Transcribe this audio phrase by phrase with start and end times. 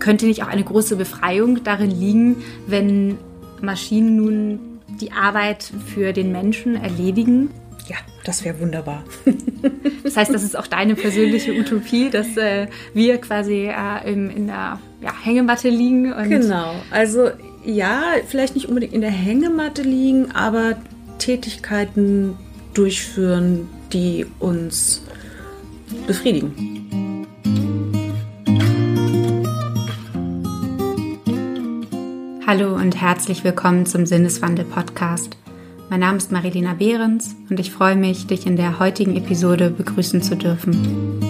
[0.00, 2.36] könnte nicht auch eine große Befreiung darin liegen,
[2.66, 3.18] wenn
[3.60, 4.60] Maschinen nun
[5.00, 7.50] die Arbeit für den Menschen erledigen?
[7.86, 9.04] Ja, das wäre wunderbar.
[10.04, 14.46] das heißt, das ist auch deine persönliche Utopie, dass äh, wir quasi äh, in, in
[14.46, 16.12] der ja, Hängematte liegen.
[16.28, 17.30] genau, also
[17.64, 20.76] ja, vielleicht nicht unbedingt in der Hängematte liegen, aber
[21.18, 22.36] Tätigkeiten
[22.74, 25.02] durchführen, die uns
[26.06, 26.79] befriedigen.
[32.52, 35.36] Hallo und herzlich willkommen zum Sinneswandel-Podcast.
[35.88, 40.20] Mein Name ist Marilena Behrens und ich freue mich, dich in der heutigen Episode begrüßen
[40.20, 41.20] zu dürfen.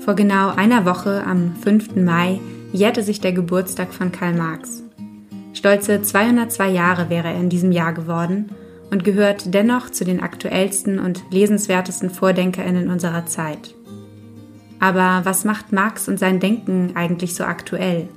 [0.00, 1.96] Vor genau einer Woche, am 5.
[1.96, 2.40] Mai,
[2.72, 4.82] jährte sich der Geburtstag von Karl Marx.
[5.52, 8.48] Stolze 202 Jahre wäre er in diesem Jahr geworden
[8.90, 13.75] und gehört dennoch zu den aktuellsten und lesenswertesten VordenkerInnen unserer Zeit.
[14.78, 18.08] Aber was macht Marx und sein Denken eigentlich so aktuell?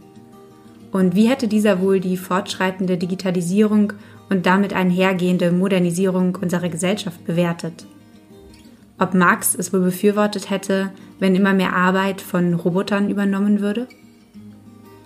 [0.91, 3.93] Und wie hätte dieser wohl die fortschreitende Digitalisierung
[4.29, 7.85] und damit einhergehende Modernisierung unserer Gesellschaft bewertet?
[8.97, 13.87] Ob Marx es wohl befürwortet hätte, wenn immer mehr Arbeit von Robotern übernommen würde?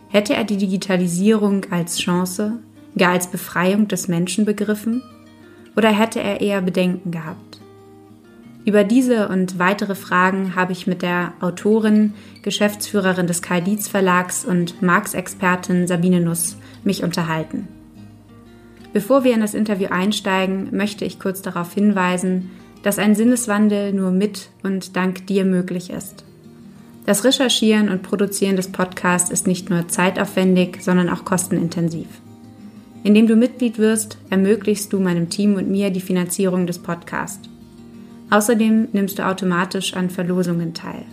[0.10, 2.60] Hätte er die Digitalisierung als Chance,
[2.98, 5.04] gar als Befreiung des Menschen begriffen?
[5.76, 7.63] Oder hätte er eher Bedenken gehabt?
[8.66, 14.46] Über diese und weitere Fragen habe ich mit der Autorin, Geschäftsführerin des Karl Dietz Verlags
[14.46, 17.68] und Marx-Expertin Sabine Nuss mich unterhalten.
[18.94, 22.52] Bevor wir in das Interview einsteigen, möchte ich kurz darauf hinweisen,
[22.84, 26.24] dass ein Sinneswandel nur mit und dank dir möglich ist.
[27.06, 32.08] Das Recherchieren und Produzieren des Podcasts ist nicht nur zeitaufwendig, sondern auch kostenintensiv.
[33.04, 37.50] Indem du Mitglied wirst, ermöglichst du meinem Team und mir die Finanzierung des Podcasts.
[38.34, 41.06] Außerdem nimmst du automatisch an Verlosungen teil.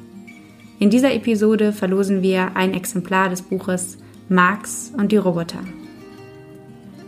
[0.79, 3.99] In dieser Episode verlosen wir ein Exemplar des Buches
[4.31, 5.59] Marx und die Roboter.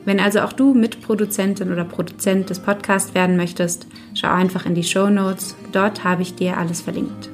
[0.05, 4.85] Wenn also auch du Mitproduzentin oder Produzent des Podcasts werden möchtest, schau einfach in die
[4.85, 7.31] Show Notes, dort habe ich dir alles verlinkt.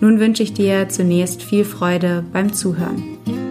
[0.00, 3.47] Nun wünsche ich dir zunächst viel Freude beim Zuhören.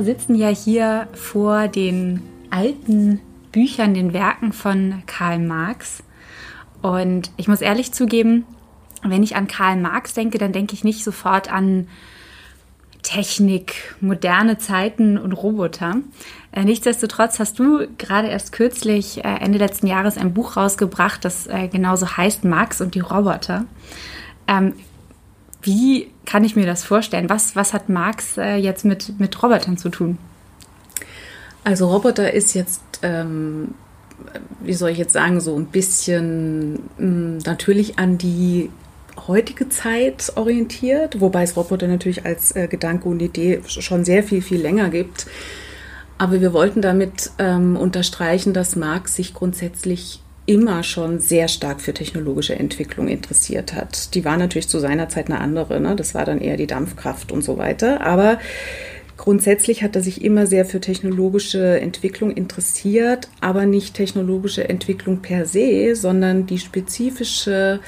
[0.00, 3.20] Sitzen ja hier vor den alten
[3.52, 6.02] Büchern, den Werken von Karl Marx.
[6.80, 8.44] Und ich muss ehrlich zugeben,
[9.02, 11.88] wenn ich an Karl Marx denke, dann denke ich nicht sofort an
[13.02, 15.96] Technik, moderne Zeiten und Roboter.
[16.52, 21.46] Äh, nichtsdestotrotz hast du gerade erst kürzlich, äh, Ende letzten Jahres, ein Buch rausgebracht, das
[21.46, 23.64] äh, genauso heißt Marx und die Roboter.
[25.62, 27.28] Wie kann ich mir das vorstellen?
[27.28, 30.18] Was, was hat Marx äh, jetzt mit, mit Robotern zu tun?
[31.64, 33.74] Also Roboter ist jetzt, ähm,
[34.60, 38.70] wie soll ich jetzt sagen, so ein bisschen mh, hm, natürlich an die
[39.28, 44.42] heutige Zeit orientiert, wobei es Roboter natürlich als äh, Gedanke und Idee schon sehr viel,
[44.42, 45.26] viel länger gibt.
[46.18, 51.94] Aber wir wollten damit ähm, unterstreichen, dass Marx sich grundsätzlich immer schon sehr stark für
[51.94, 54.14] technologische Entwicklung interessiert hat.
[54.14, 55.94] Die war natürlich zu seiner Zeit eine andere, ne?
[55.94, 58.00] das war dann eher die Dampfkraft und so weiter.
[58.00, 58.38] Aber
[59.16, 65.46] grundsätzlich hat er sich immer sehr für technologische Entwicklung interessiert, aber nicht technologische Entwicklung per
[65.46, 67.78] se, sondern die spezifische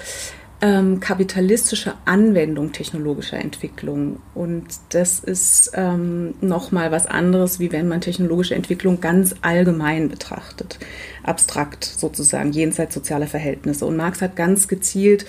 [0.65, 4.21] ähm, kapitalistische Anwendung technologischer Entwicklung.
[4.35, 10.79] Und das ist ähm, nochmal was anderes, wie wenn man technologische Entwicklung ganz allgemein betrachtet,
[11.23, 13.85] abstrakt sozusagen, jenseits sozialer Verhältnisse.
[13.85, 15.27] Und Marx hat ganz gezielt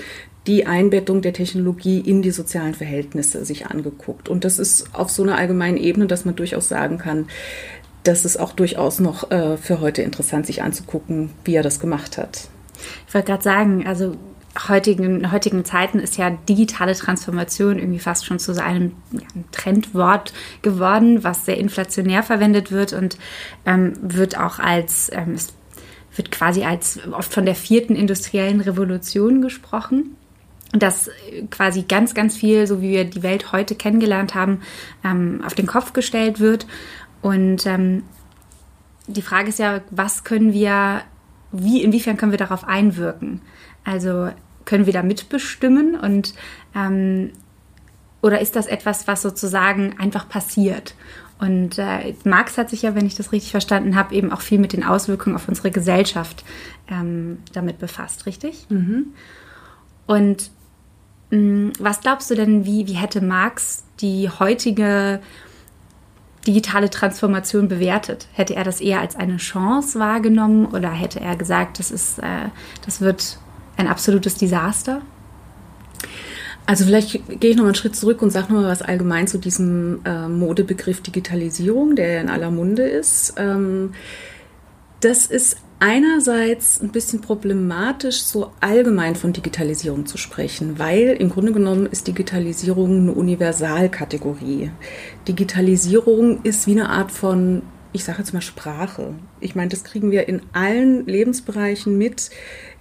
[0.48, 4.30] die Einbettung der Technologie in die sozialen Verhältnisse sich angeguckt.
[4.30, 7.28] Und das ist auf so einer allgemeinen Ebene, dass man durchaus sagen kann,
[8.04, 12.18] das ist auch durchaus noch äh, für heute interessant, sich anzugucken, wie er das gemacht
[12.18, 12.48] hat.
[13.08, 14.16] Ich wollte gerade sagen, also
[14.68, 18.94] heutigen, heutigen Zeiten ist ja digitale Transformation irgendwie fast schon zu so einem
[19.52, 23.18] Trendwort geworden, was sehr inflationär verwendet wird und
[23.66, 25.36] ähm, wird auch als, ähm,
[26.16, 30.16] wird quasi als oft von der vierten industriellen Revolution gesprochen.
[30.72, 31.10] Dass
[31.52, 34.62] quasi ganz, ganz viel, so wie wir die Welt heute kennengelernt haben,
[35.06, 36.66] ähm, auf den Kopf gestellt wird.
[37.22, 38.04] Und ähm,
[39.08, 41.02] die Frage ist ja, was können wir,
[41.52, 43.42] wie, inwiefern können wir darauf einwirken?
[43.86, 44.32] Also
[44.66, 46.34] können wir da mitbestimmen und
[46.76, 47.32] ähm,
[48.22, 50.96] oder ist das etwas, was sozusagen einfach passiert?
[51.38, 54.58] Und äh, Marx hat sich ja, wenn ich das richtig verstanden habe, eben auch viel
[54.58, 56.44] mit den Auswirkungen auf unsere Gesellschaft
[56.90, 58.66] ähm, damit befasst, richtig?
[58.70, 59.14] Mhm.
[60.08, 60.50] Und
[61.30, 65.20] mh, mm, was glaubst du denn, wie, wie hätte Marx die heutige
[66.48, 68.28] digitale Transformation bewertet?
[68.34, 72.50] Hätte er das eher als eine Chance wahrgenommen oder hätte er gesagt, das, ist, äh,
[72.86, 73.40] das wird
[73.78, 75.02] ein absolutes Desaster?
[76.66, 79.28] Also vielleicht gehe ich noch mal einen Schritt zurück und sage noch mal was allgemein
[79.28, 83.36] zu diesem äh, Modebegriff Digitalisierung, der in aller Munde ist.
[83.38, 83.94] Ähm,
[85.02, 91.52] das ist einerseits ein bisschen problematisch, so allgemein von Digitalisierung zu sprechen, weil im Grunde
[91.52, 94.72] genommen ist Digitalisierung eine Universalkategorie.
[95.28, 97.62] Digitalisierung ist wie eine Art von,
[97.92, 99.14] ich sage jetzt mal Sprache.
[99.40, 102.32] Ich meine, das kriegen wir in allen Lebensbereichen mit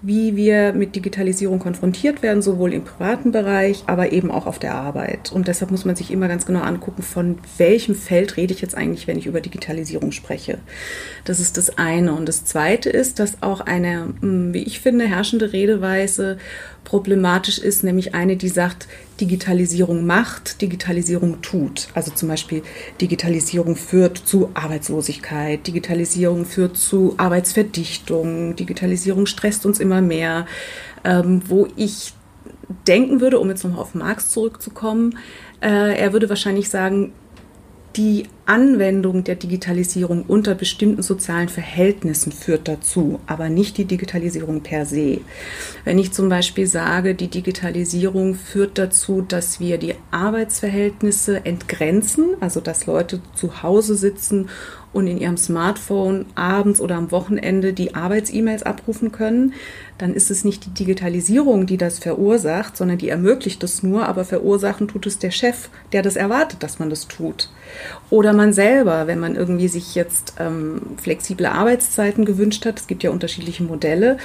[0.06, 4.74] wie wir mit Digitalisierung konfrontiert werden, sowohl im privaten Bereich, aber eben auch auf der
[4.74, 5.32] Arbeit.
[5.32, 8.76] Und deshalb muss man sich immer ganz genau angucken, von welchem Feld rede ich jetzt
[8.76, 10.58] eigentlich, wenn ich über Digitalisierung spreche.
[11.24, 12.12] Das ist das eine.
[12.12, 16.36] Und das zweite ist, dass auch eine, hm, wie ich finde, herrschende Redeweise
[16.84, 18.86] problematisch ist, nämlich eine, die sagt,
[19.20, 21.88] Digitalisierung macht, Digitalisierung tut.
[21.94, 22.62] Also zum Beispiel
[23.00, 30.46] Digitalisierung führt zu Arbeitslosigkeit, Digitalisierung führt zu Arbeitsverdichtung, Digitalisierung stresst uns immer mehr,
[31.04, 32.12] ähm, wo ich
[32.86, 35.18] denken würde, um jetzt nochmal auf Marx zurückzukommen,
[35.60, 37.12] äh, er würde wahrscheinlich sagen,
[37.96, 44.84] die Anwendung der Digitalisierung unter bestimmten sozialen Verhältnissen führt dazu, aber nicht die Digitalisierung per
[44.84, 45.20] se.
[45.84, 52.60] Wenn ich zum Beispiel sage, die Digitalisierung führt dazu, dass wir die Arbeitsverhältnisse entgrenzen, also
[52.60, 54.48] dass Leute zu Hause sitzen
[54.94, 59.52] und in ihrem Smartphone abends oder am Wochenende die Arbeits-E-Mails abrufen können,
[59.98, 64.24] dann ist es nicht die Digitalisierung, die das verursacht, sondern die ermöglicht es nur, aber
[64.24, 67.50] verursachen tut es der Chef, der das erwartet, dass man das tut.
[68.10, 73.02] Oder man selber, wenn man irgendwie sich jetzt ähm, flexible Arbeitszeiten gewünscht hat, es gibt
[73.02, 74.18] ja unterschiedliche Modelle,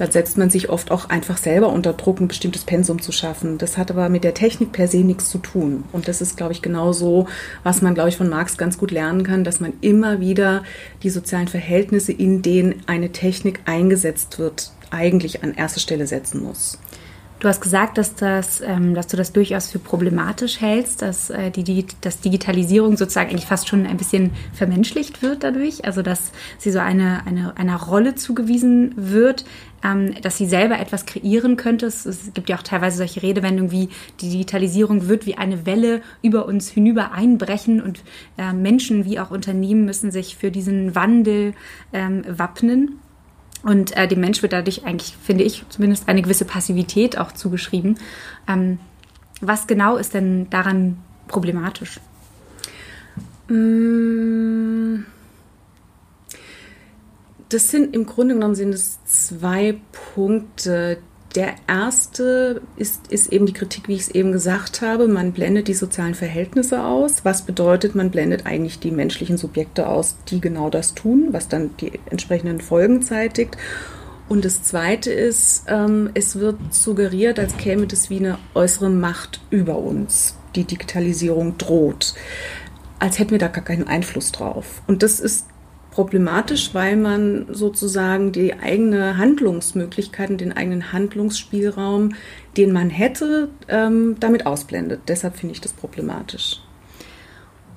[0.00, 3.58] dann setzt man sich oft auch einfach selber unter Druck, ein bestimmtes Pensum zu schaffen.
[3.58, 5.84] Das hat aber mit der Technik per se nichts zu tun.
[5.92, 7.26] Und das ist, glaube ich, genau so,
[7.64, 10.64] was man, glaube ich, von Marx ganz gut lernen kann, dass man immer wieder
[11.02, 16.78] die sozialen Verhältnisse, in denen eine Technik eingesetzt wird, eigentlich an erste Stelle setzen muss.
[17.40, 21.50] Du hast gesagt, dass, das, ähm, dass du das durchaus für problematisch hältst, dass äh,
[21.50, 26.70] die, dass Digitalisierung sozusagen eigentlich fast schon ein bisschen vermenschlicht wird dadurch, also dass sie
[26.70, 29.46] so eine, eine, einer Rolle zugewiesen wird,
[29.82, 31.86] ähm, dass sie selber etwas kreieren könnte.
[31.86, 33.88] Es, es, gibt ja auch teilweise solche Redewendungen wie
[34.20, 38.02] die Digitalisierung wird wie eine Welle über uns hinüber einbrechen und
[38.36, 41.54] äh, Menschen wie auch Unternehmen müssen sich für diesen Wandel
[41.94, 42.98] ähm, wappnen.
[43.62, 47.98] Und äh, dem Mensch wird dadurch eigentlich, finde ich, zumindest eine gewisse Passivität auch zugeschrieben.
[48.48, 48.78] Ähm,
[49.40, 50.98] was genau ist denn daran
[51.28, 52.00] problematisch?
[53.48, 55.04] Mm.
[57.48, 59.80] Das sind im Grunde genommen sind es zwei
[60.14, 60.98] Punkte,
[61.34, 65.06] der erste ist, ist eben die Kritik, wie ich es eben gesagt habe.
[65.06, 67.24] Man blendet die sozialen Verhältnisse aus.
[67.24, 71.70] Was bedeutet, man blendet eigentlich die menschlichen Subjekte aus, die genau das tun, was dann
[71.78, 73.56] die entsprechenden Folgen zeitigt.
[74.28, 79.40] Und das Zweite ist, ähm, es wird suggeriert, als käme das wie eine äußere Macht
[79.50, 80.36] über uns.
[80.56, 82.14] Die Digitalisierung droht.
[82.98, 84.82] Als hätten wir da gar keinen Einfluss drauf.
[84.88, 85.46] Und das ist
[85.90, 92.14] problematisch, weil man sozusagen die eigene Handlungsmöglichkeiten, den eigenen Handlungsspielraum,
[92.56, 95.02] den man hätte, ähm, damit ausblendet.
[95.08, 96.60] Deshalb finde ich das problematisch.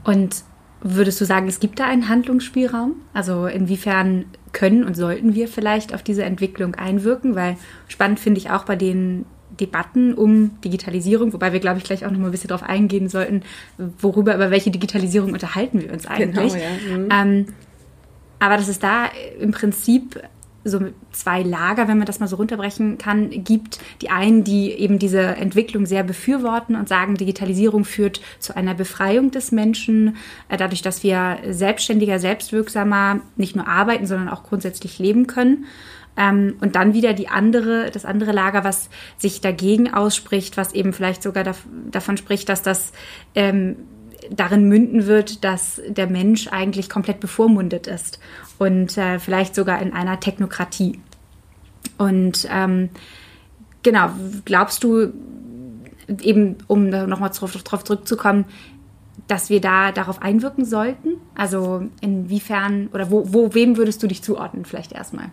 [0.03, 0.43] Und
[0.81, 2.95] würdest du sagen, es gibt da einen Handlungsspielraum?
[3.13, 7.35] Also inwiefern können und sollten wir vielleicht auf diese Entwicklung einwirken?
[7.35, 9.25] Weil spannend finde ich auch bei den
[9.59, 13.07] Debatten um Digitalisierung, wobei wir, glaube ich, gleich auch noch mal ein bisschen darauf eingehen
[13.07, 13.43] sollten,
[13.99, 16.53] worüber, über welche Digitalisierung unterhalten wir uns eigentlich.
[16.53, 16.97] Genau, ja.
[16.97, 17.09] Mhm.
[17.11, 17.45] Ähm,
[18.39, 19.05] aber dass es da
[19.39, 20.21] im Prinzip
[20.65, 20.79] so
[21.11, 23.79] zwei Lager, wenn man das mal so runterbrechen kann, gibt.
[24.01, 29.31] Die einen, die eben diese Entwicklung sehr befürworten und sagen, Digitalisierung führt zu einer Befreiung
[29.31, 30.17] des Menschen,
[30.49, 35.65] äh, dadurch, dass wir selbstständiger, selbstwirksamer nicht nur arbeiten, sondern auch grundsätzlich leben können.
[36.15, 40.93] Ähm, und dann wieder die andere, das andere Lager, was sich dagegen ausspricht, was eben
[40.93, 41.43] vielleicht sogar
[41.91, 42.93] davon spricht, dass das
[43.35, 43.77] ähm,
[44.29, 48.19] darin münden wird, dass der Mensch eigentlich komplett bevormundet ist
[48.59, 50.99] und äh, vielleicht sogar in einer Technokratie.
[51.97, 52.89] Und ähm,
[53.83, 54.09] genau,
[54.45, 55.13] glaubst du,
[56.21, 58.45] eben um nochmal darauf zurückzukommen,
[59.27, 61.15] dass wir da darauf einwirken sollten?
[61.35, 65.29] Also inwiefern oder wo, wo wem würdest du dich zuordnen, vielleicht erstmal?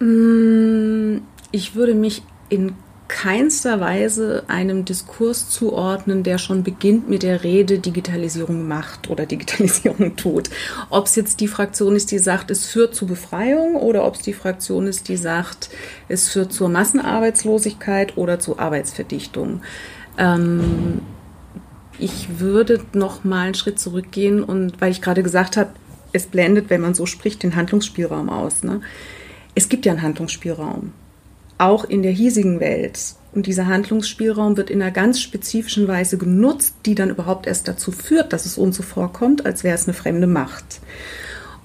[0.00, 2.74] Mm, ich würde mich in
[3.08, 10.16] keinster Weise einem Diskurs zuordnen, der schon beginnt mit der Rede Digitalisierung macht oder Digitalisierung
[10.16, 10.50] tut.
[10.90, 14.22] Ob es jetzt die Fraktion ist, die sagt, es führt zu Befreiung oder ob es
[14.22, 15.70] die Fraktion ist, die sagt,
[16.08, 19.62] es führt zur Massenarbeitslosigkeit oder zu Arbeitsverdichtung.
[20.18, 21.00] Ähm,
[21.98, 25.70] ich würde noch mal einen Schritt zurückgehen und weil ich gerade gesagt habe,
[26.12, 28.62] es blendet, wenn man so spricht, den Handlungsspielraum aus.
[28.62, 28.80] Ne?
[29.54, 30.92] Es gibt ja einen Handlungsspielraum,
[31.58, 33.14] auch in der hiesigen Welt.
[33.32, 37.92] Und dieser Handlungsspielraum wird in einer ganz spezifischen Weise genutzt, die dann überhaupt erst dazu
[37.92, 40.80] führt, dass es uns so vorkommt, als wäre es eine fremde Macht.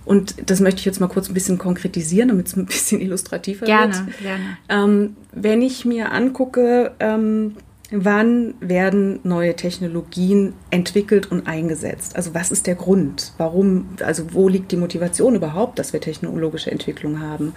[0.05, 3.65] Und das möchte ich jetzt mal kurz ein bisschen konkretisieren, damit es ein bisschen illustrativer
[3.65, 4.19] gerne, wird.
[4.19, 7.55] Gerne, ähm, wenn ich mir angucke, ähm,
[7.89, 12.15] wann werden neue Technologien entwickelt und eingesetzt?
[12.15, 13.33] Also was ist der Grund?
[13.37, 17.53] Warum, also wo liegt die Motivation überhaupt, dass wir technologische Entwicklung haben?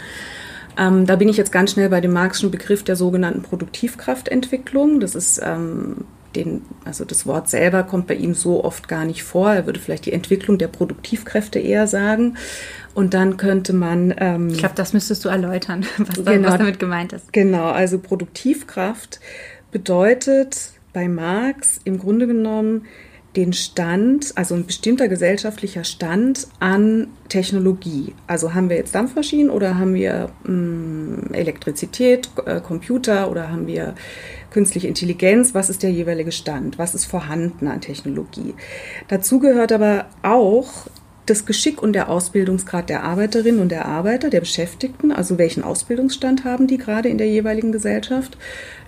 [0.78, 5.00] Ähm, da bin ich jetzt ganz schnell bei dem Marxischen Begriff der sogenannten Produktivkraftentwicklung.
[5.00, 6.04] Das ist ähm,
[6.36, 9.52] den, also das Wort selber kommt bei ihm so oft gar nicht vor.
[9.52, 12.36] Er würde vielleicht die Entwicklung der Produktivkräfte eher sagen.
[12.94, 14.14] Und dann könnte man.
[14.18, 17.32] Ähm, ich glaube, das müsstest du erläutern, was, genau, was damit gemeint ist.
[17.32, 19.20] Genau, also Produktivkraft
[19.72, 22.84] bedeutet bei Marx im Grunde genommen
[23.36, 28.14] den Stand, also ein bestimmter gesellschaftlicher Stand an Technologie.
[28.26, 33.66] Also haben wir jetzt Dampfmaschinen oder haben wir mh, hm, Elektrizität, äh, Computer oder haben
[33.66, 33.94] wir
[34.50, 35.54] künstliche Intelligenz?
[35.54, 36.78] Was ist der jeweilige Stand?
[36.78, 38.54] Was ist vorhanden an Technologie?
[39.08, 40.86] Dazu gehört aber auch
[41.26, 46.44] das Geschick und der Ausbildungsgrad der Arbeiterinnen und der Arbeiter, der Beschäftigten, also welchen Ausbildungsstand
[46.44, 48.38] haben die gerade in der jeweiligen Gesellschaft.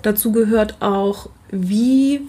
[0.02, 2.28] Dazu gehört auch, wie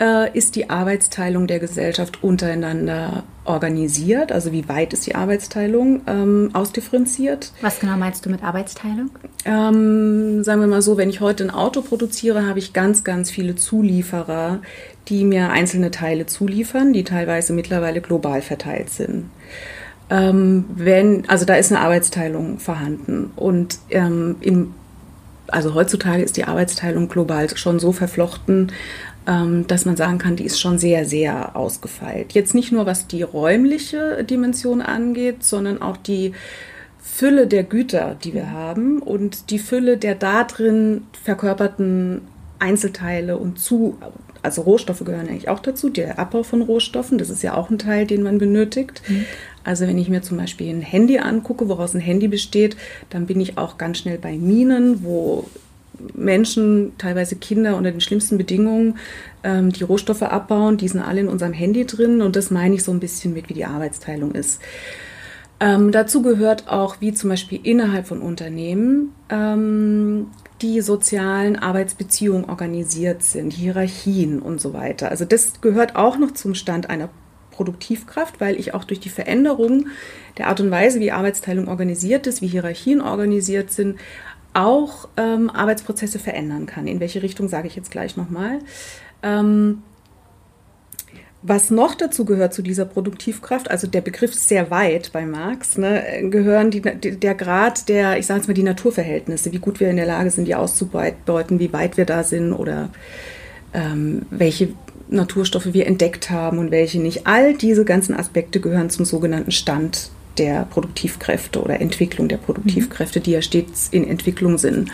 [0.00, 4.32] äh, ist die Arbeitsteilung der Gesellschaft untereinander organisiert?
[4.32, 7.52] Also wie weit ist die Arbeitsteilung ähm, ausdifferenziert?
[7.60, 9.10] Was genau meinst du mit Arbeitsteilung?
[9.44, 13.30] Ähm, sagen wir mal so, wenn ich heute ein Auto produziere, habe ich ganz, ganz
[13.30, 14.60] viele Zulieferer,
[15.08, 19.30] die mir einzelne Teile zuliefern, die teilweise mittlerweile global verteilt sind.
[20.10, 23.30] Ähm, wenn, also da ist eine Arbeitsteilung vorhanden.
[23.36, 24.74] Und ähm, im
[25.50, 28.72] also heutzutage ist die Arbeitsteilung global schon so verflochten,
[29.66, 32.32] dass man sagen kann, die ist schon sehr, sehr ausgefeilt.
[32.32, 36.32] Jetzt nicht nur was die räumliche Dimension angeht, sondern auch die
[36.98, 42.22] Fülle der Güter, die wir haben und die Fülle der da drin verkörperten
[42.58, 43.98] Einzelteile und zu,
[44.42, 47.78] also Rohstoffe gehören eigentlich auch dazu, der Abbau von Rohstoffen, das ist ja auch ein
[47.78, 49.02] Teil, den man benötigt.
[49.08, 49.26] Mhm.
[49.62, 52.76] Also wenn ich mir zum Beispiel ein Handy angucke, woraus ein Handy besteht,
[53.10, 55.48] dann bin ich auch ganz schnell bei Minen, wo
[56.14, 58.98] Menschen, teilweise Kinder unter den schlimmsten Bedingungen,
[59.42, 60.76] ähm, die Rohstoffe abbauen.
[60.76, 63.48] Die sind alle in unserem Handy drin und das meine ich so ein bisschen mit,
[63.48, 64.60] wie die Arbeitsteilung ist.
[65.60, 70.28] Ähm, dazu gehört auch, wie zum Beispiel innerhalb von Unternehmen ähm,
[70.62, 75.10] die sozialen Arbeitsbeziehungen organisiert sind, Hierarchien und so weiter.
[75.10, 77.08] Also das gehört auch noch zum Stand einer
[77.50, 79.88] Produktivkraft, weil ich auch durch die Veränderung
[80.38, 83.98] der Art und Weise, wie Arbeitsteilung organisiert ist, wie Hierarchien organisiert sind,
[84.54, 86.86] auch ähm, Arbeitsprozesse verändern kann.
[86.86, 88.58] In welche Richtung sage ich jetzt gleich nochmal.
[89.22, 89.82] Ähm,
[91.42, 95.78] was noch dazu gehört zu dieser Produktivkraft, also der Begriff ist sehr weit bei Marx,
[95.78, 99.88] ne, gehören die, der Grad der, ich sage jetzt mal, die Naturverhältnisse, wie gut wir
[99.88, 102.90] in der Lage sind, die auszubeuten, wie weit wir da sind oder
[103.72, 104.70] ähm, welche
[105.10, 107.26] Naturstoffe wir entdeckt haben und welche nicht.
[107.28, 113.32] All diese ganzen Aspekte gehören zum sogenannten Stand der Produktivkräfte oder Entwicklung der Produktivkräfte, die
[113.32, 114.90] ja stets in Entwicklung sind.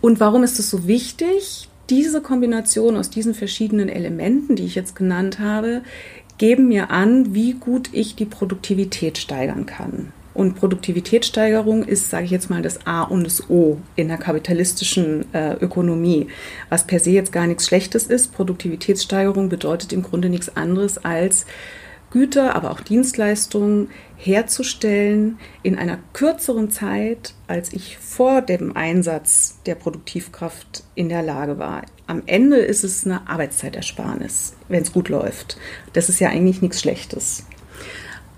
[0.00, 1.68] Und warum ist es so wichtig?
[1.90, 5.82] Diese Kombination aus diesen verschiedenen Elementen, die ich jetzt genannt habe,
[6.38, 10.12] geben mir an, wie gut ich die Produktivität steigern kann.
[10.34, 15.32] Und Produktivitätssteigerung ist, sage ich jetzt mal, das A und das O in der kapitalistischen
[15.32, 16.26] äh, Ökonomie,
[16.68, 18.32] was per se jetzt gar nichts Schlechtes ist.
[18.32, 21.46] Produktivitätssteigerung bedeutet im Grunde nichts anderes als
[22.10, 23.90] Güter, aber auch Dienstleistungen
[24.24, 31.58] herzustellen in einer kürzeren Zeit, als ich vor dem Einsatz der Produktivkraft in der Lage
[31.58, 31.82] war.
[32.06, 35.58] Am Ende ist es eine Arbeitszeitersparnis, wenn es gut läuft.
[35.92, 37.46] Das ist ja eigentlich nichts Schlechtes.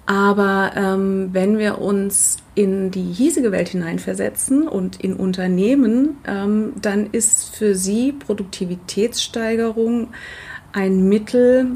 [0.07, 7.11] Aber ähm, wenn wir uns in die hiesige Welt hineinversetzen und in Unternehmen, ähm, dann
[7.11, 10.09] ist für sie Produktivitätssteigerung
[10.73, 11.73] ein Mittel,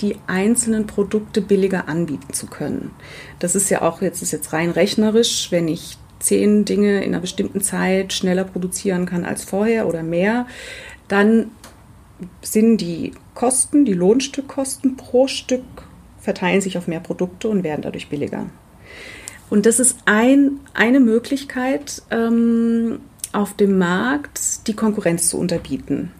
[0.00, 2.90] die einzelnen Produkte billiger anbieten zu können.
[3.38, 7.20] Das ist ja auch jetzt ist jetzt rein rechnerisch, wenn ich zehn Dinge in einer
[7.20, 10.46] bestimmten Zeit schneller produzieren kann als vorher oder mehr,
[11.08, 11.50] dann
[12.42, 15.64] sind die Kosten, die Lohnstückkosten pro Stück
[16.18, 18.46] verteilen sich auf mehr Produkte und werden dadurch billiger.
[19.48, 23.00] Und das ist ein, eine Möglichkeit, ähm,
[23.32, 26.12] auf dem Markt die Konkurrenz zu unterbieten.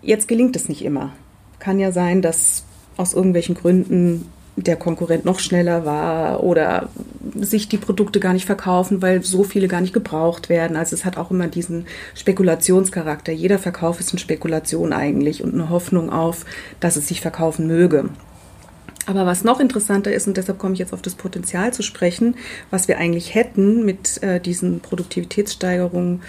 [0.00, 1.12] Jetzt gelingt es nicht immer
[1.66, 2.62] kann ja sein, dass
[2.96, 6.90] aus irgendwelchen Gründen der Konkurrent noch schneller war oder
[7.34, 10.76] sich die Produkte gar nicht verkaufen, weil so viele gar nicht gebraucht werden.
[10.76, 13.32] Also es hat auch immer diesen Spekulationscharakter.
[13.32, 16.46] Jeder Verkauf ist eine Spekulation eigentlich und eine Hoffnung auf,
[16.78, 18.10] dass es sich verkaufen möge.
[19.06, 22.36] Aber was noch interessanter ist, und deshalb komme ich jetzt auf das Potenzial zu sprechen,
[22.70, 26.22] was wir eigentlich hätten mit äh, diesen Produktivitätssteigerungen,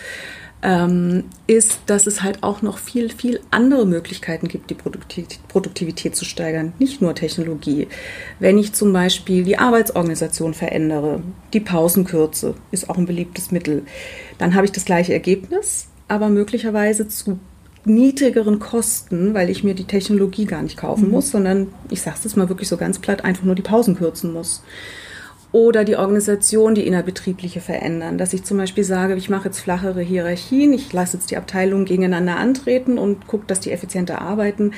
[0.64, 6.26] ähm, ist, dass es halt auch noch viel, viel andere Möglichkeiten gibt, die Produktivität zu
[6.26, 7.88] steigern, nicht nur Technologie.
[8.40, 11.22] Wenn ich zum Beispiel die Arbeitsorganisation verändere,
[11.54, 13.84] die Pausenkürze ist auch ein beliebtes Mittel,
[14.40, 17.40] dann habe ich das gleiche Ergebnis, aber möglicherweise zu
[17.86, 21.12] niedrigeren Kosten, weil ich mir die Technologie gar nicht kaufen mhm.
[21.12, 23.96] muss, sondern ich sage es jetzt mal wirklich so ganz platt, einfach nur die Pausen
[23.96, 24.64] kürzen muss
[25.54, 28.18] oder die Organisation, die innerbetriebliche verändern.
[28.18, 31.86] Dass ich zum Beispiel sage, ich mache jetzt flachere Hierarchien, ich lasse jetzt die Abteilungen
[31.86, 34.74] gegeneinander antreten und gucke, dass die effizienter arbeiten.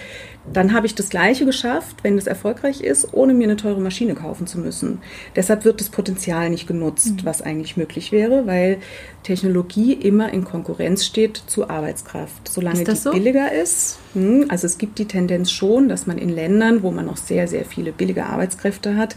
[0.51, 4.13] Dann habe ich das Gleiche geschafft, wenn es erfolgreich ist, ohne mir eine teure Maschine
[4.13, 4.99] kaufen zu müssen.
[5.35, 7.25] Deshalb wird das Potenzial nicht genutzt, mhm.
[7.25, 8.77] was eigentlich möglich wäre, weil
[9.23, 12.47] Technologie immer in Konkurrenz steht zu Arbeitskraft.
[12.47, 13.11] Solange die so?
[13.11, 17.05] billiger ist, hm, also es gibt die Tendenz schon, dass man in Ländern, wo man
[17.05, 19.15] noch sehr, sehr viele billige Arbeitskräfte hat,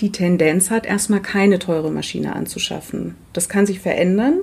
[0.00, 3.14] die Tendenz hat, erstmal keine teure Maschine anzuschaffen.
[3.32, 4.40] Das kann sich verändern,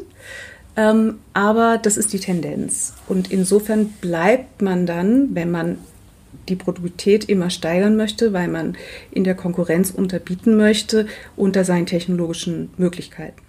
[0.75, 2.93] ähm, aber das ist die Tendenz.
[3.07, 5.77] Und insofern bleibt man dann, wenn man
[6.50, 8.75] die Produktivität immer steigern möchte, weil man
[9.12, 13.41] in der Konkurrenz unterbieten möchte, unter seinen technologischen Möglichkeiten.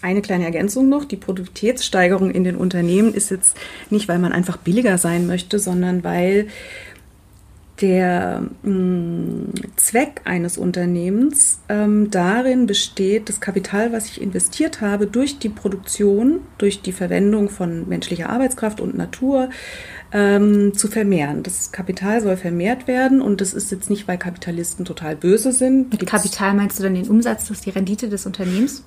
[0.00, 3.56] Eine kleine Ergänzung noch, die Produktivitätssteigerung in den Unternehmen ist jetzt
[3.90, 6.46] nicht, weil man einfach billiger sein möchte, sondern weil
[7.80, 15.06] der mh, mm, Zweck eines Unternehmens ähm, darin besteht, das Kapital, was ich investiert habe,
[15.06, 19.50] durch die Produktion, durch die Verwendung von menschlicher Arbeitskraft und Natur
[20.12, 21.42] ähm, zu vermehren.
[21.42, 25.90] Das Kapital soll vermehrt werden und das ist jetzt nicht, weil Kapitalisten total böse sind.
[25.92, 28.84] Mit Kapital meinst du dann den Umsatz, das ist die Rendite des Unternehmens?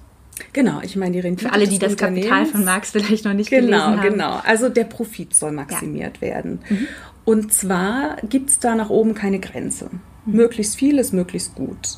[0.54, 1.48] Genau, ich meine die Rendite.
[1.48, 4.02] Für alle, die das Kapital von Marx vielleicht noch nicht genau, gelesen haben.
[4.02, 4.42] Genau, genau.
[4.44, 6.22] Also der Profit soll maximiert ja.
[6.22, 6.60] werden.
[6.70, 6.88] Mhm.
[7.26, 9.90] Und zwar gibt es da nach oben keine Grenze.
[10.26, 10.36] Mhm.
[10.36, 11.98] Möglichst viel ist möglichst gut.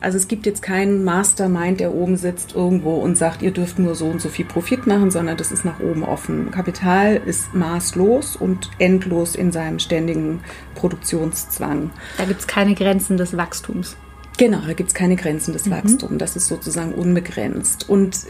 [0.00, 3.96] Also es gibt jetzt keinen Mastermind, der oben sitzt irgendwo und sagt, ihr dürft nur
[3.96, 6.52] so und so viel Profit machen, sondern das ist nach oben offen.
[6.52, 10.40] Kapital ist maßlos und endlos in seinem ständigen
[10.76, 11.90] Produktionszwang.
[12.16, 13.96] Da gibt es keine Grenzen des Wachstums.
[14.38, 15.72] Genau, da gibt es keine Grenzen des mhm.
[15.72, 16.18] Wachstums.
[16.18, 17.88] Das ist sozusagen unbegrenzt.
[17.88, 18.20] Und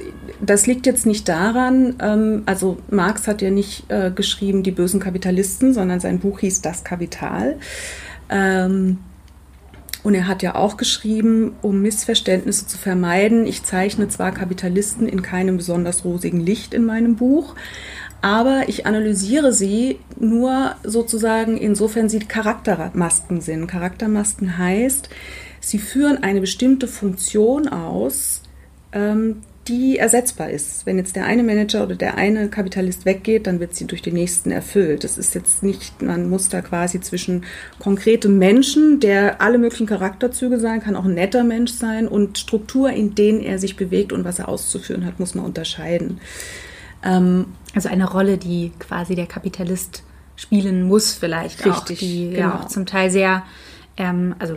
[0.40, 5.00] das liegt jetzt nicht daran, ähm, also Marx hat ja nicht äh, geschrieben, die bösen
[5.00, 7.58] Kapitalisten, sondern sein Buch hieß Das Kapital.
[8.30, 8.98] Ähm,
[10.02, 15.20] und er hat ja auch geschrieben, um Missverständnisse zu vermeiden, ich zeichne zwar Kapitalisten in
[15.20, 17.54] keinem besonders rosigen Licht in meinem Buch,
[18.22, 23.66] aber ich analysiere sie nur sozusagen insofern sie Charaktermasken sind.
[23.66, 25.10] Charaktermasken heißt,
[25.68, 28.42] Sie führen eine bestimmte Funktion aus,
[28.92, 30.86] ähm, die ersetzbar ist.
[30.86, 34.14] Wenn jetzt der eine Manager oder der eine Kapitalist weggeht, dann wird sie durch den
[34.14, 35.04] nächsten erfüllt.
[35.04, 37.44] Das ist jetzt nicht, man muss da quasi zwischen
[37.78, 42.90] konkretem Menschen, der alle möglichen Charakterzüge sein kann, auch ein netter Mensch sein, und Struktur,
[42.90, 46.18] in denen er sich bewegt und was er auszuführen hat, muss man unterscheiden.
[47.04, 50.02] Ähm, also eine Rolle, die quasi der Kapitalist
[50.34, 52.38] spielen muss, vielleicht richtig, auch, die genau.
[52.38, 53.42] ja auch zum Teil sehr,
[53.98, 54.56] ähm, also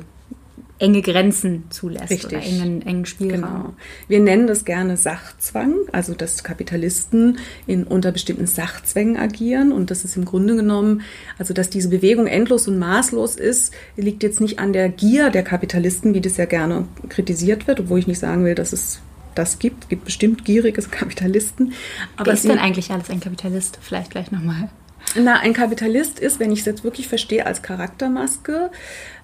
[0.82, 2.26] enge Grenzen zulässt Richtig.
[2.26, 3.42] oder engen, engen Spielraum.
[3.42, 3.74] Genau.
[4.08, 10.04] Wir nennen das gerne Sachzwang, also dass Kapitalisten in, unter bestimmten Sachzwängen agieren und das
[10.04, 11.02] ist im Grunde genommen,
[11.38, 15.44] also dass diese Bewegung endlos und maßlos ist, liegt jetzt nicht an der Gier der
[15.44, 19.02] Kapitalisten, wie das ja gerne kritisiert wird, obwohl ich nicht sagen will, dass es
[19.36, 19.84] das gibt.
[19.84, 21.74] Es gibt bestimmt gierige Kapitalisten.
[22.18, 23.78] Aber Wer ist denn eigentlich alles ein Kapitalist?
[23.82, 24.70] Vielleicht gleich nochmal.
[25.16, 28.72] Na, ein Kapitalist ist, wenn ich es jetzt wirklich verstehe, als Charaktermaske,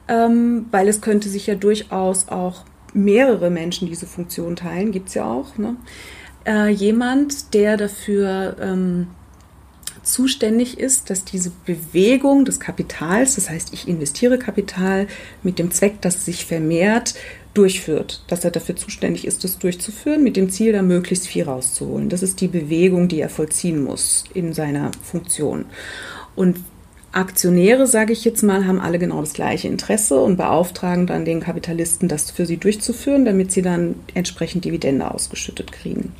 [0.08, 5.16] ähm, weil es könnte sich ja durchaus auch mehrere Menschen diese Funktion teilen, gibt es
[5.16, 5.58] ja auch.
[5.58, 5.76] Ne?
[6.46, 9.08] Äh, jemand, der dafür ähm,
[10.04, 15.08] zuständig ist, dass diese Bewegung des Kapitals, das heißt, ich investiere Kapital
[15.44, 17.16] mit dem Zweck, dass es sich vermehrt,
[17.54, 22.08] durchführt, dass er dafür zuständig ist, das durchzuführen, mit dem Ziel, da möglichst viel rauszuholen.
[22.08, 25.66] Das ist die Bewegung, die er vollziehen muss in seiner Funktion.
[26.36, 26.58] Und
[27.12, 31.40] Aktionäre, sage ich jetzt mal, haben alle genau das gleiche Interesse und beauftragen dann den
[31.40, 36.14] Kapitalisten, das für sie durchzuführen, damit sie dann entsprechend Dividende ausgeschüttet kriegen.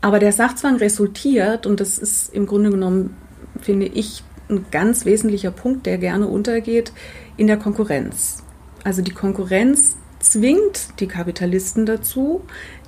[0.00, 3.16] Aber der Sachzwang resultiert, und das ist im Grunde genommen,
[3.60, 6.92] finde ich, ein ganz wesentlicher Punkt, der gerne untergeht,
[7.36, 8.42] in der Konkurrenz.
[8.84, 12.42] Also die Konkurrenz zwingt die Kapitalisten dazu,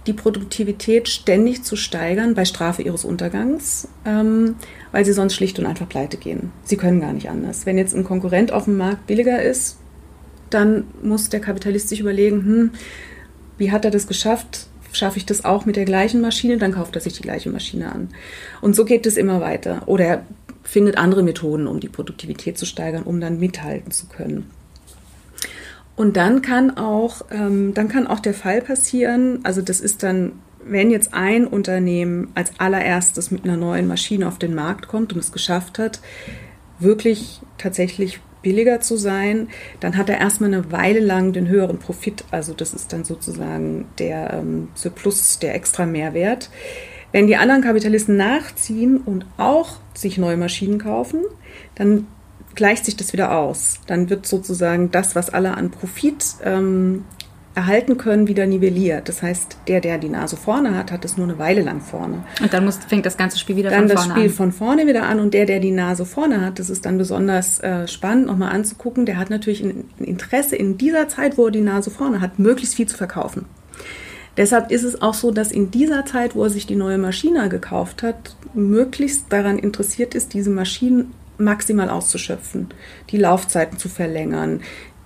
[0.07, 4.57] die Produktivität ständig zu steigern bei Strafe ihres Untergangs, ähm,
[4.93, 6.53] weil sie sonst schlicht und einfach pleite gehen.
[6.65, 7.67] Sie können gar nicht anders.
[7.67, 9.79] Wenn jetzt ein Konkurrent auf dem Markt billiger ist,
[10.49, 12.71] dann muss der Kapitalist sich überlegen, hm,
[13.59, 14.67] wie hat er das geschafft?
[14.93, 16.57] Schaffe ich das auch mit der gleichen Maschine?
[16.57, 18.09] Dann kauft er sich die gleiche Maschine an.
[18.61, 19.83] Und so geht es immer weiter.
[19.87, 20.27] Oder er
[20.65, 24.51] findet andere Methoden, um die Produktivität zu steigern, um dann mithalten zu können.
[26.01, 30.33] Und dann kann auch, ähm, dann kann auch der Fall passieren, also das ist dann,
[30.65, 35.19] wenn jetzt ein Unternehmen als allererstes mit einer neuen Maschine auf den Markt kommt und
[35.19, 36.01] es geschafft hat,
[36.79, 39.49] wirklich tatsächlich billiger zu sein,
[39.81, 42.25] dann hat er erstmal eine Weile lang den höheren Profit.
[42.31, 46.49] Also das ist dann sozusagen der ähm, Surplus, der extra Mehrwert.
[47.13, 51.25] Wenn die anderen Kapitalisten nachziehen und auch sich neue Maschinen kaufen,
[51.75, 52.07] dann
[52.55, 53.81] gleicht sich das wieder aus.
[53.87, 57.05] Dann wird sozusagen das, was alle an Profit ähm,
[57.55, 59.09] erhalten können, wieder nivelliert.
[59.09, 62.25] Das heißt, der, der die Nase vorne hat, hat es nur eine Weile lang vorne.
[62.41, 64.09] Und dann muss, fängt das ganze Spiel wieder dann von vorne an.
[64.09, 66.71] Dann das Spiel von vorne wieder an und der, der die Nase vorne hat, das
[66.71, 69.05] ist dann besonders äh, spannend, nochmal anzugucken.
[69.05, 72.39] Der hat natürlich ein, ein Interesse in dieser Zeit, wo er die Nase vorne hat,
[72.39, 73.47] möglichst viel zu verkaufen.
[74.37, 77.49] Deshalb ist es auch so, dass in dieser Zeit, wo er sich die neue Maschine
[77.49, 82.69] gekauft hat, möglichst daran interessiert ist, diese Maschinen maximal auszuschöpfen,
[83.11, 84.61] die Laufzeiten zu verlängern,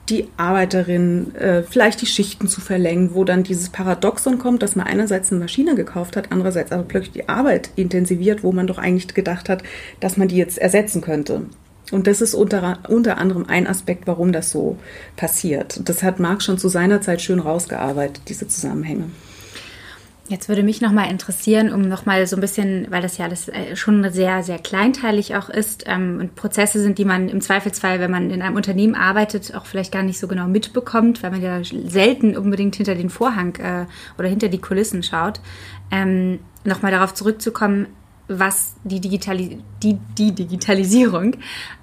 [0.08, 4.86] die Arbeiterinnen äh, vielleicht die Schichten zu verlängern, wo dann dieses Paradoxon kommt, dass man
[4.86, 9.14] einerseits eine Maschine gekauft hat, andererseits aber plötzlich die Arbeit intensiviert, wo man doch eigentlich
[9.14, 9.62] gedacht hat,
[10.00, 11.46] dass man die jetzt ersetzen könnte.
[11.90, 14.78] Und das ist unter, unter anderem ein Aspekt, warum das so
[15.16, 15.80] passiert.
[15.88, 19.04] Das hat Marx schon zu seiner Zeit schön rausgearbeitet, diese Zusammenhänge.
[20.28, 23.76] Jetzt würde mich nochmal interessieren, um nochmal so ein bisschen, weil das ja alles äh,
[23.76, 28.10] schon sehr, sehr kleinteilig auch ist ähm, und Prozesse sind, die man im Zweifelsfall, wenn
[28.10, 31.60] man in einem Unternehmen arbeitet, auch vielleicht gar nicht so genau mitbekommt, weil man ja
[31.62, 33.84] selten unbedingt hinter den Vorhang äh,
[34.18, 35.40] oder hinter die Kulissen schaut.
[35.90, 37.88] Ähm, nochmal darauf zurückzukommen,
[38.26, 41.36] was die, Digitali die, die Digitalisierung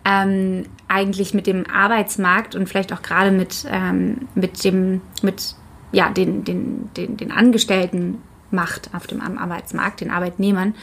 [0.03, 5.53] ähm, eigentlich mit dem Arbeitsmarkt und vielleicht auch gerade mit, ähm, mit dem, mit
[5.91, 8.17] ja, den, den, den, den Angestellten
[8.53, 10.75] macht auf dem Arbeitsmarkt, den Arbeitnehmern.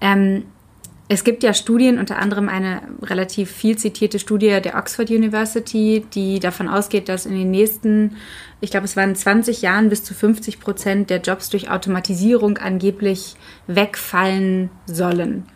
[0.00, 0.44] Ähm,
[1.12, 6.38] es gibt ja Studien, unter anderem eine relativ viel zitierte Studie der Oxford University, die
[6.38, 8.14] davon ausgeht, dass in den nächsten,
[8.60, 13.34] ich glaube, es waren 20 Jahren bis zu 50 Prozent der Jobs durch Automatisierung angeblich
[13.66, 15.46] wegfallen sollen.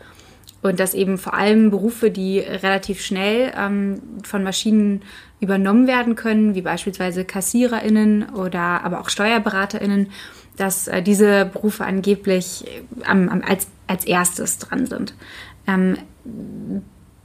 [0.60, 5.02] Und dass eben vor allem Berufe, die relativ schnell ähm, von Maschinen
[5.38, 10.08] übernommen werden können, wie beispielsweise KassiererInnen oder aber auch SteuerberaterInnen,
[10.56, 15.14] dass äh, diese Berufe angeblich äh, am, als, als erstes dran sind.
[15.66, 15.98] Ähm,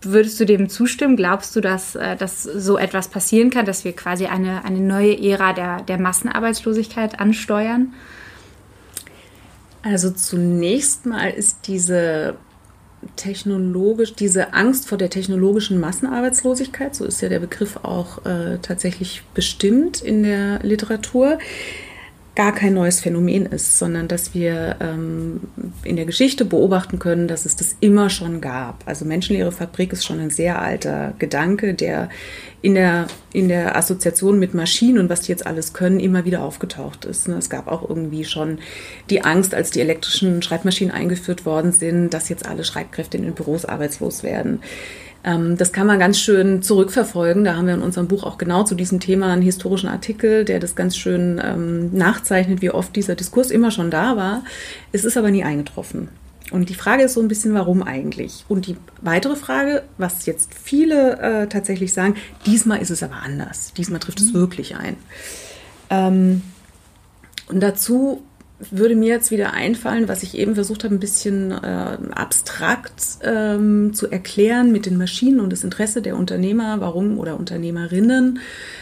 [0.01, 1.15] würdest du dem zustimmen?
[1.15, 5.17] Glaubst du, dass, äh, dass so etwas passieren kann, dass wir quasi eine, eine neue
[5.19, 7.93] Ära der, der Massenarbeitslosigkeit ansteuern?
[9.81, 12.35] Also zunächst mal ist diese
[13.15, 19.23] technologisch, diese Angst vor der technologischen Massenarbeitslosigkeit, so ist ja der Begriff auch äh, tatsächlich
[19.33, 21.39] bestimmt in der Literatur,
[22.39, 25.41] gar kein neues Phänomen ist, sondern dass wir ähm,
[25.83, 28.81] in der Geschichte beobachten können, dass es das immer schon gab.
[28.85, 32.07] Also menschenleere Fabrik ist schon ein sehr alter Gedanke, der
[32.61, 36.41] in der, in der Assoziation mit Maschinen und was die jetzt alles können, immer wieder
[36.41, 37.27] aufgetaucht ist.
[37.27, 37.35] Ne?
[37.35, 38.59] Es gab auch irgendwie schon
[39.09, 43.33] die Angst, als die elektrischen Schreibmaschinen eingeführt worden sind, dass jetzt alle Schreibkräfte in den
[43.33, 44.61] Büros arbeitslos werden.
[45.23, 47.43] Ähm, das kann man ganz schön zurückverfolgen.
[47.43, 50.59] Da haben wir in unserem Buch auch genau zu diesem Thema einen historischen Artikel, der
[50.59, 54.43] das ganz schön ähm, nachzeichnet, wie oft dieser Diskurs immer schon da war.
[54.91, 56.09] Es ist aber nie eingetroffen.
[56.51, 58.45] Und die Frage ist so ein bisschen, warum eigentlich?
[58.47, 63.73] Und die weitere Frage, was jetzt viele äh, tatsächlich sagen, diesmal ist es aber anders.
[63.73, 64.39] Diesmal trifft es mhm.
[64.39, 64.95] wirklich ein.
[65.89, 66.41] Ähm,
[67.47, 68.23] und dazu
[68.71, 73.93] würde mir jetzt wieder einfallen, was ich eben versucht habe, ein bisschen äh, abstrakt ähm,
[73.93, 78.39] zu erklären mit den Maschinen und das Interesse der Unternehmer, warum oder Unternehmerinnen,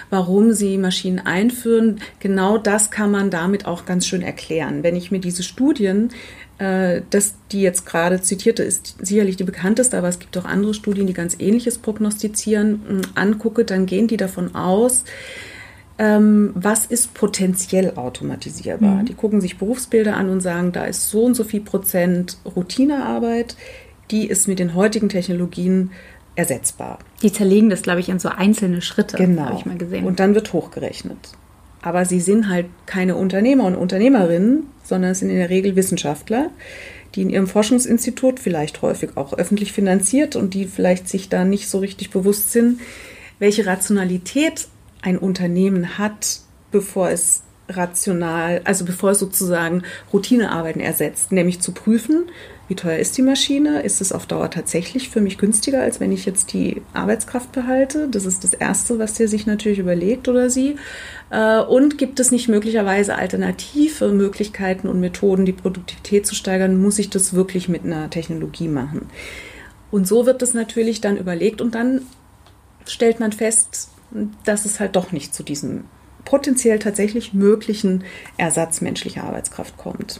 [0.09, 1.99] warum sie Maschinen einführen.
[2.19, 4.81] Genau das kann man damit auch ganz schön erklären.
[4.81, 6.09] Wenn ich mir diese Studien,
[6.57, 10.73] äh, das, die jetzt gerade zitierte, ist sicherlich die bekannteste, aber es gibt auch andere
[10.73, 15.03] Studien, die ganz ähnliches prognostizieren, angucke, dann gehen die davon aus,
[15.99, 19.01] ähm, was ist potenziell automatisierbar.
[19.01, 19.05] Mhm.
[19.05, 23.55] Die gucken sich Berufsbilder an und sagen, da ist so und so viel Prozent Routinearbeit,
[24.11, 25.91] die ist mit den heutigen Technologien
[26.35, 26.99] ersetzbar.
[27.23, 29.45] Die zerlegen das, glaube ich, in so einzelne Schritte, genau.
[29.45, 30.05] habe ich mal gesehen.
[30.05, 31.17] Und dann wird hochgerechnet.
[31.81, 36.51] Aber sie sind halt keine Unternehmer und Unternehmerinnen, sondern es sind in der Regel Wissenschaftler,
[37.15, 41.69] die in ihrem Forschungsinstitut, vielleicht häufig auch öffentlich finanziert und die vielleicht sich da nicht
[41.69, 42.81] so richtig bewusst sind,
[43.39, 44.67] welche Rationalität
[45.07, 52.25] ein Unternehmen hat, bevor es rational, also bevor es sozusagen Routinearbeiten ersetzt, nämlich zu prüfen,
[52.67, 53.83] wie teuer ist die Maschine?
[53.83, 58.09] Ist es auf Dauer tatsächlich für mich günstiger, als wenn ich jetzt die Arbeitskraft behalte?
[58.09, 60.75] Das ist das Erste, was der sich natürlich überlegt oder sie.
[61.29, 66.81] Äh, und gibt es nicht möglicherweise alternative Möglichkeiten und Methoden, die Produktivität zu steigern?
[66.81, 69.07] Muss ich das wirklich mit einer Technologie machen?
[69.89, 72.01] Und so wird das natürlich dann überlegt und dann
[72.85, 73.91] stellt man fest,
[74.43, 75.85] dass es halt doch nicht zu diesem
[76.25, 78.03] potenziell tatsächlich möglichen
[78.37, 80.19] Ersatz menschlicher Arbeitskraft kommt.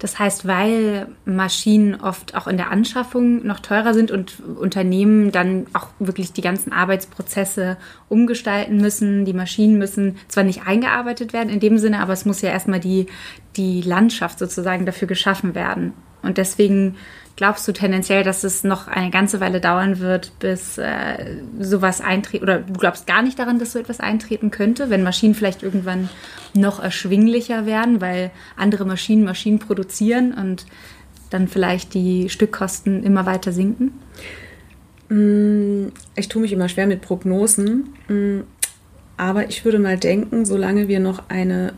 [0.00, 5.66] Das heißt, weil Maschinen oft auch in der Anschaffung noch teurer sind und Unternehmen dann
[5.72, 7.76] auch wirklich die ganzen Arbeitsprozesse
[8.08, 9.24] umgestalten müssen.
[9.24, 12.80] Die Maschinen müssen zwar nicht eingearbeitet werden in dem Sinne, aber es muss ja erstmal
[12.80, 13.06] die,
[13.56, 15.92] die Landschaft sozusagen dafür geschaffen werden.
[16.22, 16.96] Und deswegen
[17.36, 22.42] glaubst du tendenziell, dass es noch eine ganze Weile dauern wird, bis äh, sowas eintritt?
[22.42, 26.08] Oder du glaubst gar nicht daran, dass so etwas eintreten könnte, wenn Maschinen vielleicht irgendwann
[26.54, 30.66] noch erschwinglicher werden, weil andere Maschinen Maschinen produzieren und
[31.30, 33.92] dann vielleicht die Stückkosten immer weiter sinken?
[35.08, 38.40] Mm, ich tue mich immer schwer mit Prognosen, mm,
[39.16, 41.72] aber ich würde mal denken, solange wir noch eine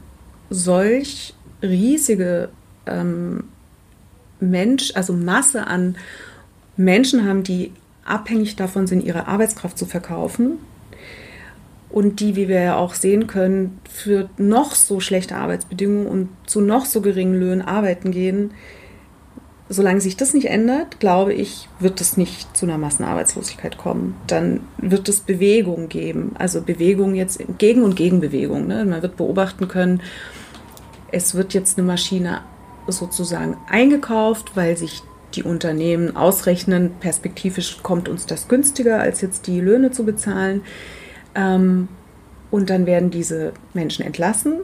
[0.51, 2.51] solch riesige
[2.87, 3.45] ähm,
[4.41, 5.97] Mensch, also Masse an
[6.77, 7.73] Menschen haben, die
[8.05, 10.59] abhängig davon sind, ihre Arbeitskraft zu verkaufen
[11.91, 16.61] und die, wie wir ja auch sehen können, für noch so schlechte Arbeitsbedingungen und zu
[16.61, 18.53] noch so geringen Löhnen arbeiten gehen.
[19.69, 24.15] Solange sich das nicht ändert, glaube ich, wird es nicht zu einer Massenarbeitslosigkeit kommen.
[24.29, 28.69] Dann wird es Bewegung geben, also Bewegung jetzt Gegen- und Gegenbewegung.
[28.69, 28.85] Ne?
[28.85, 30.03] Man wird beobachten können,
[31.11, 32.43] es wird jetzt eine Maschine
[32.89, 35.03] sozusagen eingekauft, weil sich
[35.35, 40.63] die Unternehmen ausrechnen, perspektivisch kommt uns das günstiger, als jetzt die Löhne zu bezahlen.
[41.35, 41.89] Ähm,
[42.51, 44.61] und dann werden diese Menschen entlassen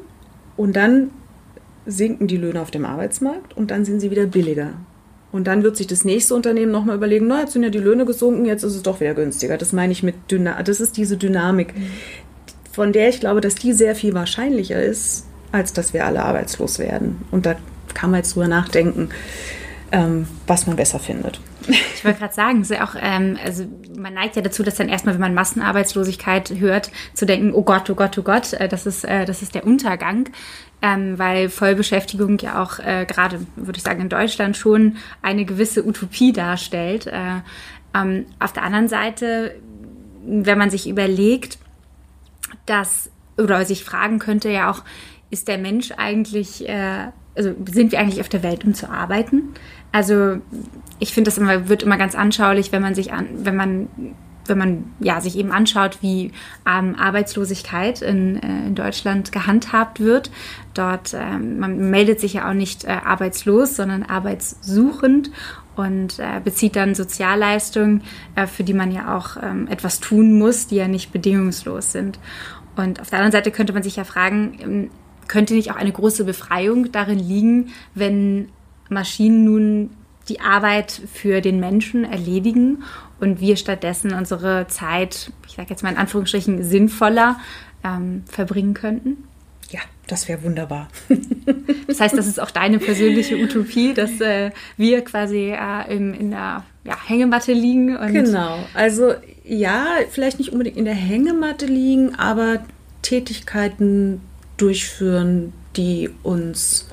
[0.56, 1.10] und dann
[1.84, 4.70] sinken die Löhne auf dem Arbeitsmarkt und dann sind sie wieder billiger.
[5.32, 8.04] Und dann wird sich das nächste Unternehmen nochmal überlegen, na, jetzt sind ja die Löhne
[8.04, 9.56] gesunken, jetzt ist es doch wieder günstiger.
[9.56, 10.66] Das meine ich mit Dynamik.
[10.66, 11.86] Das ist diese Dynamik, mhm.
[12.70, 16.78] von der ich glaube, dass die sehr viel wahrscheinlicher ist, als dass wir alle arbeitslos
[16.78, 17.22] werden.
[17.30, 17.56] Und da
[17.94, 19.10] kann man jetzt drüber nachdenken,
[19.92, 21.40] ähm, was man besser findet.
[21.94, 23.64] Ich wollte gerade sagen, ja auch, ähm, also
[23.96, 27.88] man neigt ja dazu, dass dann erstmal, wenn man Massenarbeitslosigkeit hört, zu denken, oh Gott,
[27.90, 30.28] oh Gott, oh Gott, äh, das, ist, äh, das ist der Untergang.
[30.84, 35.86] Ähm, weil Vollbeschäftigung ja auch äh, gerade, würde ich sagen, in Deutschland schon eine gewisse
[35.86, 37.06] Utopie darstellt.
[37.06, 37.42] Äh,
[37.94, 39.54] ähm, auf der anderen Seite,
[40.24, 41.58] wenn man sich überlegt,
[42.66, 44.82] dass, oder sich fragen könnte ja auch,
[45.30, 49.54] ist der Mensch eigentlich äh, also sind wir eigentlich auf der Welt, um zu arbeiten?
[49.90, 50.38] Also
[50.98, 53.88] ich finde, das immer, wird immer ganz anschaulich, wenn man sich an, wenn man
[54.46, 56.32] wenn man ja, sich eben anschaut, wie
[56.66, 60.30] ähm, Arbeitslosigkeit in, äh, in Deutschland gehandhabt wird.
[60.74, 65.30] Dort, ähm, man meldet sich ja auch nicht äh, arbeitslos, sondern arbeitssuchend
[65.76, 68.02] und äh, bezieht dann Sozialleistungen,
[68.34, 72.18] äh, für die man ja auch ähm, etwas tun muss, die ja nicht bedingungslos sind.
[72.76, 74.90] Und auf der anderen Seite könnte man sich ja fragen, ähm,
[75.32, 78.50] könnte nicht auch eine große Befreiung darin liegen, wenn
[78.90, 79.90] Maschinen nun
[80.28, 82.82] die Arbeit für den Menschen erledigen
[83.18, 87.40] und wir stattdessen unsere Zeit, ich sage jetzt mal in Anführungsstrichen, sinnvoller
[87.82, 89.24] ähm, verbringen könnten?
[89.70, 90.88] Ja, das wäre wunderbar.
[91.86, 96.30] das heißt, das ist auch deine persönliche Utopie, dass äh, wir quasi äh, in, in
[96.32, 97.96] der ja, Hängematte liegen.
[98.12, 99.14] genau, also
[99.44, 102.62] ja, vielleicht nicht unbedingt in der Hängematte liegen, aber
[103.00, 104.20] Tätigkeiten
[104.56, 106.88] durchführen, die uns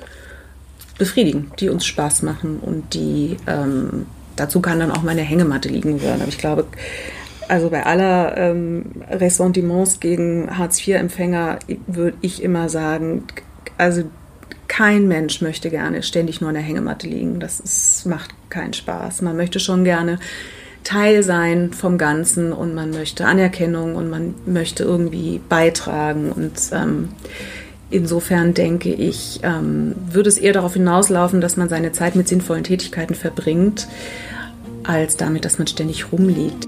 [0.98, 6.02] befriedigen, die uns Spaß machen und die ähm, dazu kann dann auch meine Hängematte liegen
[6.02, 6.20] würden.
[6.20, 6.66] Aber ich glaube,
[7.48, 13.24] also bei aller ähm, Ressentiments gegen Hartz-IV-Empfänger würde ich immer sagen,
[13.76, 14.04] also
[14.68, 17.40] kein Mensch möchte gerne ständig nur an der Hängematte liegen.
[17.40, 19.22] Das ist, macht keinen Spaß.
[19.22, 20.18] Man möchte schon gerne
[20.84, 26.32] Teil sein vom Ganzen und man möchte Anerkennung und man möchte irgendwie beitragen.
[26.32, 27.10] Und ähm,
[27.90, 32.64] insofern denke ich, ähm, würde es eher darauf hinauslaufen, dass man seine Zeit mit sinnvollen
[32.64, 33.88] Tätigkeiten verbringt,
[34.82, 36.66] als damit, dass man ständig rumliegt.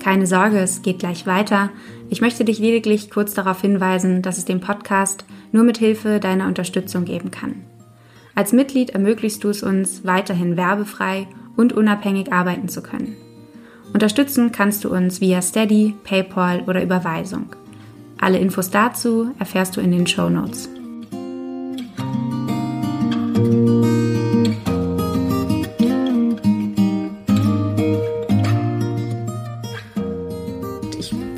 [0.00, 1.70] Keine Sorge, es geht gleich weiter.
[2.10, 6.46] Ich möchte dich lediglich kurz darauf hinweisen, dass es den Podcast nur mit Hilfe deiner
[6.46, 7.64] Unterstützung geben kann.
[8.34, 13.16] Als Mitglied ermöglichst du es uns, weiterhin werbefrei und unabhängig arbeiten zu können.
[13.92, 17.54] Unterstützen kannst du uns via Steady, PayPal oder Überweisung.
[18.18, 20.70] Alle Infos dazu erfährst du in den Show Notes.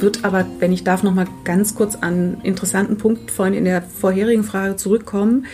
[0.05, 3.65] wird aber, wenn ich darf, noch mal ganz kurz an einen interessanten Punkt vorhin in
[3.65, 5.47] der vorherigen Frage zurückkommen.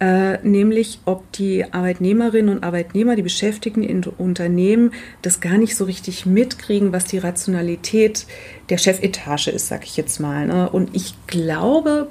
[0.00, 5.84] Äh, nämlich ob die Arbeitnehmerinnen und Arbeitnehmer, die Beschäftigten in Unternehmen, das gar nicht so
[5.84, 8.26] richtig mitkriegen, was die Rationalität
[8.70, 10.46] der Chefetage ist, sag ich jetzt mal.
[10.46, 10.70] Ne?
[10.70, 12.08] Und ich glaube,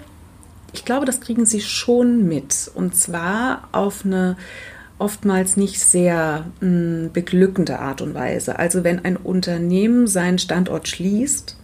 [0.72, 2.70] ich glaube, das kriegen sie schon mit.
[2.76, 4.38] Und zwar auf eine
[5.00, 8.60] oftmals nicht sehr mh, hm, beglückende Art und Weise.
[8.60, 11.58] Also wenn ein Unternehmen seinen Standort schließt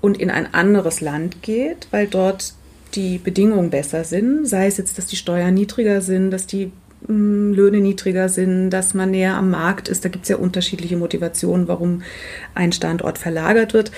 [0.00, 2.54] und in ein anderes Land geht, weil dort
[2.96, 6.72] die Bedingungen besser sind, sei es jetzt, dass die Steuern niedriger sind, dass die
[7.06, 10.04] hm, Löhne niedriger sind, dass man näher am Markt ist.
[10.04, 12.02] Da gibt es ja unterschiedliche Motivationen, warum
[12.54, 13.92] ein Standort verlagert wird.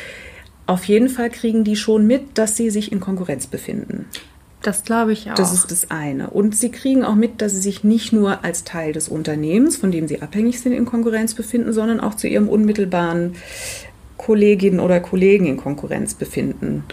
[0.66, 4.06] Auf jeden Fall kriegen die schon mit, dass sie sich in Konkurrenz befinden.
[4.62, 5.34] Das glaube ich auch.
[5.34, 6.30] Das ist das eine.
[6.30, 9.92] Und sie kriegen auch mit, dass sie sich nicht nur als Teil des Unternehmens, von
[9.92, 13.36] dem sie abhängig sind, in Konkurrenz befinden, sondern auch zu ihrem unmittelbaren
[14.16, 16.84] Kolleginnen oder Kollegen in Konkurrenz befinden.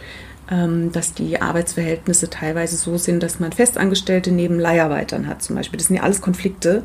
[0.49, 5.77] Ähm, dass die Arbeitsverhältnisse teilweise so sind, dass man Festangestellte neben Leiharbeitern hat zum Beispiel.
[5.77, 6.83] Das sind ja alles Konflikte,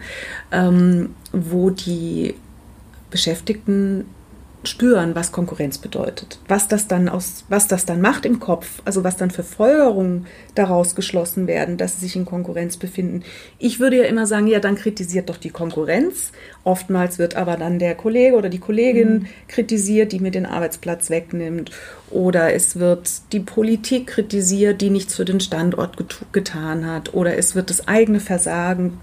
[0.51, 2.35] ähm, wo die
[3.11, 4.07] Beschäftigten
[4.63, 9.05] spüren, was Konkurrenz bedeutet, was das dann aus, was das dann macht im Kopf, also
[9.05, 13.23] was dann für Folgerungen daraus geschlossen werden, dass sie sich in Konkurrenz befinden.
[13.59, 16.33] Ich würde ja immer sagen, ja, dann kritisiert doch die Konkurrenz.
[16.63, 19.27] Oftmals wird aber dann der Kollege oder die Kollegin mhm.
[19.49, 21.71] kritisiert, die mir den Arbeitsplatz wegnimmt.
[22.11, 27.15] Oder es wird die Politik kritisiert, die nichts für den Standort get getan hat.
[27.15, 28.99] Oder es wird das eigene Versagen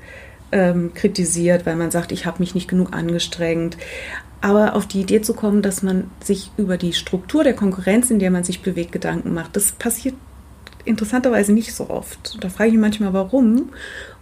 [0.52, 3.78] ähm, kritisiert, weil man sagt, ich habe mich nicht genug angestrengt.
[4.42, 8.20] Aber auf die Idee zu kommen, dass man sich über die Struktur der Konkurrenz, in
[8.20, 10.16] der man sich bewegt, Gedanken macht, das passiert
[10.86, 12.38] interessanterweise nicht so oft.
[12.42, 13.70] Da frage ich mich manchmal, warum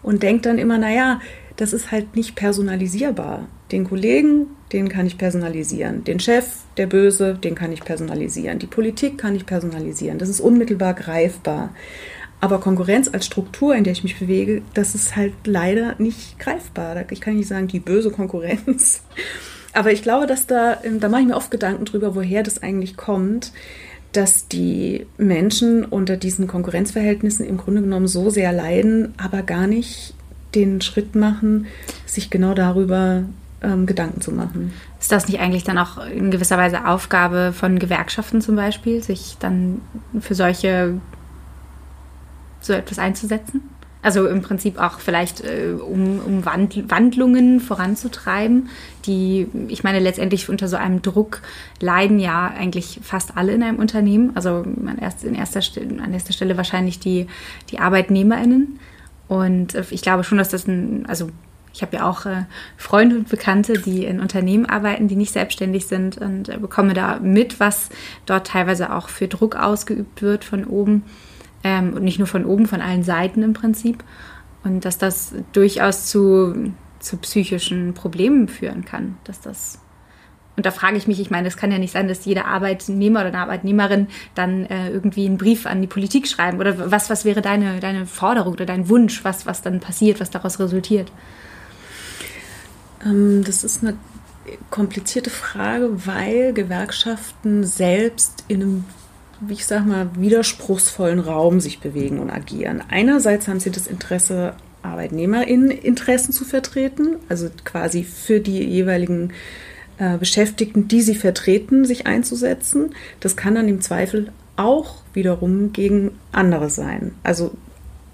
[0.01, 1.19] und denke dann immer, naja,
[1.57, 3.47] das ist halt nicht personalisierbar.
[3.71, 6.03] Den Kollegen, den kann ich personalisieren.
[6.03, 6.45] Den Chef,
[6.77, 8.59] der Böse, den kann ich personalisieren.
[8.59, 10.17] Die Politik kann ich personalisieren.
[10.17, 11.73] Das ist unmittelbar greifbar.
[12.41, 17.05] Aber Konkurrenz als Struktur, in der ich mich bewege, das ist halt leider nicht greifbar.
[17.09, 19.01] Ich kann nicht sagen, die böse Konkurrenz
[19.75, 22.63] aber ich glaube, dass da, ähm, da mache ich mir oft Gedanken drüber, woher das
[22.63, 23.51] eigentlich kommt,
[24.13, 30.13] dass die Menschen unter diesen Konkurrenzverhältnissen im Grunde genommen so sehr leiden, aber gar nicht
[30.55, 31.67] den Schritt machen,
[32.05, 33.23] sich genau darüber
[33.61, 34.73] ähm, Gedanken zu machen.
[35.01, 39.35] Ist das nicht eigentlich dann auch in gewisser Weise Aufgabe von Gewerkschaften zum Beispiel, sich
[39.39, 39.81] dann
[40.21, 40.93] für solche
[42.61, 43.61] so etwas einzusetzen?
[44.05, 48.69] Also im Prinzip auch vielleicht, äh, um, um Wand Wandlungen voranzutreiben,
[49.07, 51.41] die, ich meine, letztendlich unter so einem Druck
[51.79, 54.33] leiden ja eigentlich fast alle in einem Unternehmen.
[54.35, 57.25] Also an, erst, in erster Stelle, an erster Stelle wahrscheinlich die,
[57.71, 58.79] die ArbeitnehmerInnen.
[59.27, 61.31] Und äh, ich glaube schon, dass das ein, also
[61.73, 62.43] ich habe ja auch äh,
[62.77, 67.17] Freunde und Bekannte, die in Unternehmen arbeiten, die nicht selbstständig sind und äh, bekomme da
[67.17, 67.89] mit, was
[68.27, 71.01] dort teilweise auch für Druck ausgeübt wird von oben
[71.65, 74.03] ähm, und nicht nur von oben, von allen Seiten im Prinzip.
[74.63, 79.17] Und dass das durchaus zu, zu psychischen Problemen führen kann.
[79.25, 79.79] Dass das
[80.55, 83.19] und da frage ich mich, ich meine, es kann ja nicht sein, dass jeder Arbeitnehmer
[83.19, 86.59] oder eine Arbeitnehmerin dann äh, irgendwie einen Brief an die Politik schreiben.
[86.59, 90.29] Oder was, was wäre deine, deine Forderung oder dein Wunsch, was, was dann passiert, was
[90.29, 91.11] daraus resultiert?
[93.03, 93.97] Ähm, das ist eine
[94.69, 98.85] komplizierte Frage, weil Gewerkschaften selbst in einem
[99.49, 102.83] ich sag mal, widerspruchsvollen Raum sich bewegen und agieren.
[102.89, 109.33] Einerseits haben sie das Interesse, ArbeitnehmerInnen-Interessen zu vertreten, also quasi für die jeweiligen
[109.97, 112.93] äh, Beschäftigten, die sie vertreten, sich einzusetzen.
[113.19, 117.15] Das kann dann im Zweifel auch wiederum gegen andere sein.
[117.23, 117.51] Also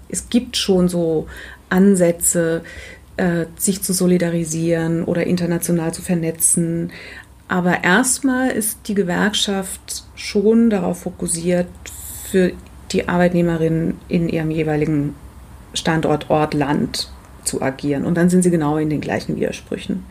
[0.08, 1.26] es gibt schon so
[1.68, 2.62] Ansätze,
[3.16, 6.90] äh, sich zu solidarisieren oder international zu vernetzen.
[7.52, 11.66] Aber erstmal ist die Gewerkschaft schon darauf fokussiert,
[12.30, 12.52] für
[12.92, 15.14] die Arbeitnehmerinnen in ihrem jeweiligen
[15.74, 17.10] Standort, Ort, Land
[17.44, 18.06] zu agieren.
[18.06, 20.06] Und dann sind sie genau in den gleichen Widersprüchen.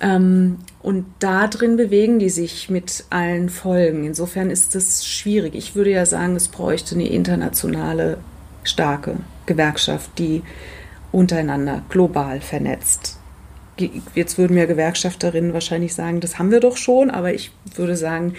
[0.00, 4.06] Ähm, und da drin bewegen die sich mit allen Folgen.
[4.06, 5.54] Insofern ist das schwierig.
[5.54, 8.16] Ich würde ja sagen, es bräuchte eine internationale,
[8.62, 10.42] starke Gewerkschaft, die
[11.12, 13.18] untereinander global vernetzt
[14.14, 18.34] jetzt würden mir Gewerkschafterinnen wahrscheinlich sagen, das haben wir doch schon, aber ich würde sagen,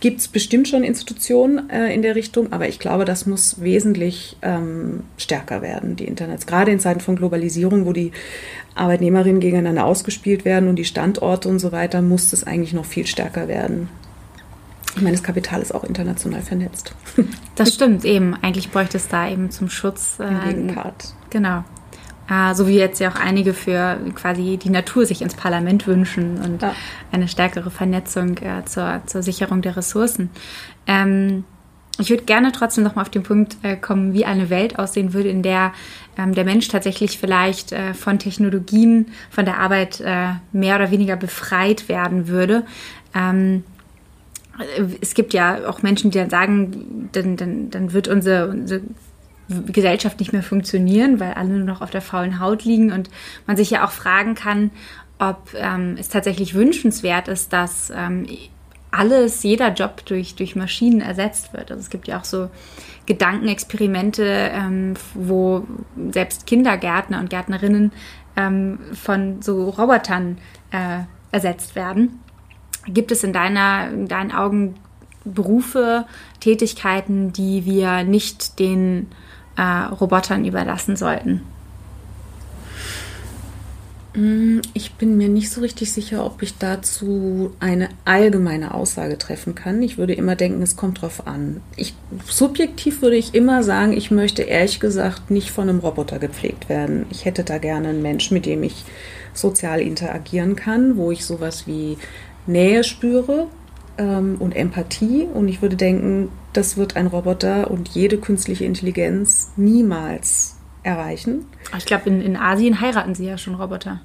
[0.00, 4.36] gibt es bestimmt schon Institutionen äh, in der Richtung, aber ich glaube, das muss wesentlich
[4.42, 6.46] ähm, stärker werden, die Internets.
[6.46, 8.12] Gerade in Zeiten von Globalisierung, wo die
[8.74, 13.06] Arbeitnehmerinnen gegeneinander ausgespielt werden und die Standorte und so weiter, muss es eigentlich noch viel
[13.06, 13.88] stärker werden.
[14.96, 16.94] Ich meine, das Kapital ist auch international vernetzt.
[17.56, 18.34] Das stimmt eben.
[18.42, 21.14] Eigentlich bräuchte es da eben zum Schutz äh, Gegenpart.
[21.30, 21.62] Genau
[22.54, 26.62] so wie jetzt ja auch einige für quasi die Natur sich ins Parlament wünschen und
[26.62, 26.74] ja.
[27.12, 30.30] eine stärkere Vernetzung äh, zur, zur Sicherung der Ressourcen.
[30.86, 31.44] Ähm,
[31.98, 35.12] ich würde gerne trotzdem noch mal auf den Punkt äh, kommen, wie eine Welt aussehen
[35.12, 35.72] würde, in der
[36.16, 41.16] ähm, der Mensch tatsächlich vielleicht äh, von Technologien, von der Arbeit äh, mehr oder weniger
[41.16, 42.64] befreit werden würde.
[43.14, 43.64] Ähm,
[45.00, 48.82] es gibt ja auch Menschen, die dann sagen, dann, dann, dann wird unsere, unsere
[49.48, 53.10] Gesellschaft nicht mehr funktionieren, weil alle nur noch auf der faulen Haut liegen und
[53.46, 54.70] man sich ja auch fragen kann,
[55.18, 58.26] ob ähm, es tatsächlich wünschenswert ist, dass ähm,
[58.90, 61.70] alles, jeder Job durch, durch Maschinen ersetzt wird.
[61.70, 62.48] Also es gibt ja auch so
[63.06, 65.66] Gedankenexperimente, ähm, wo
[66.10, 67.92] selbst Kindergärtner und Gärtnerinnen
[68.36, 70.38] ähm, von so Robotern
[70.70, 71.00] äh,
[71.32, 72.20] ersetzt werden.
[72.86, 74.76] Gibt es in, deiner, in deinen Augen
[75.24, 76.06] Berufe,
[76.40, 79.08] Tätigkeiten, die wir nicht den
[79.56, 81.42] äh, Robotern überlassen sollten?
[84.16, 89.54] Mm, ich bin mir nicht so richtig sicher, ob ich dazu eine allgemeine Aussage treffen
[89.54, 89.82] kann.
[89.82, 91.60] Ich würde immer denken, es kommt drauf an.
[91.76, 91.94] Ich,
[92.28, 97.06] subjektiv würde ich immer sagen, ich möchte ehrlich gesagt nicht von einem Roboter gepflegt werden.
[97.10, 98.84] Ich hätte da gerne einen Mensch, mit dem ich
[99.32, 101.98] sozial interagieren kann, wo ich sowas wie
[102.46, 103.48] Nähe spüre
[103.98, 105.24] ähm, und Empathie.
[105.24, 111.46] Und ich würde denken, das wird ein Roboter und jede künstliche Intelligenz niemals erreichen.
[111.76, 114.00] Ich glaube, in, in Asien heiraten sie ja schon Roboter.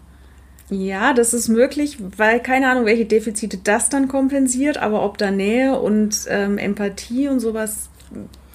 [0.69, 5.31] Ja, das ist möglich, weil keine Ahnung, welche Defizite das dann kompensiert, aber ob da
[5.31, 7.89] Nähe und ähm, Empathie und sowas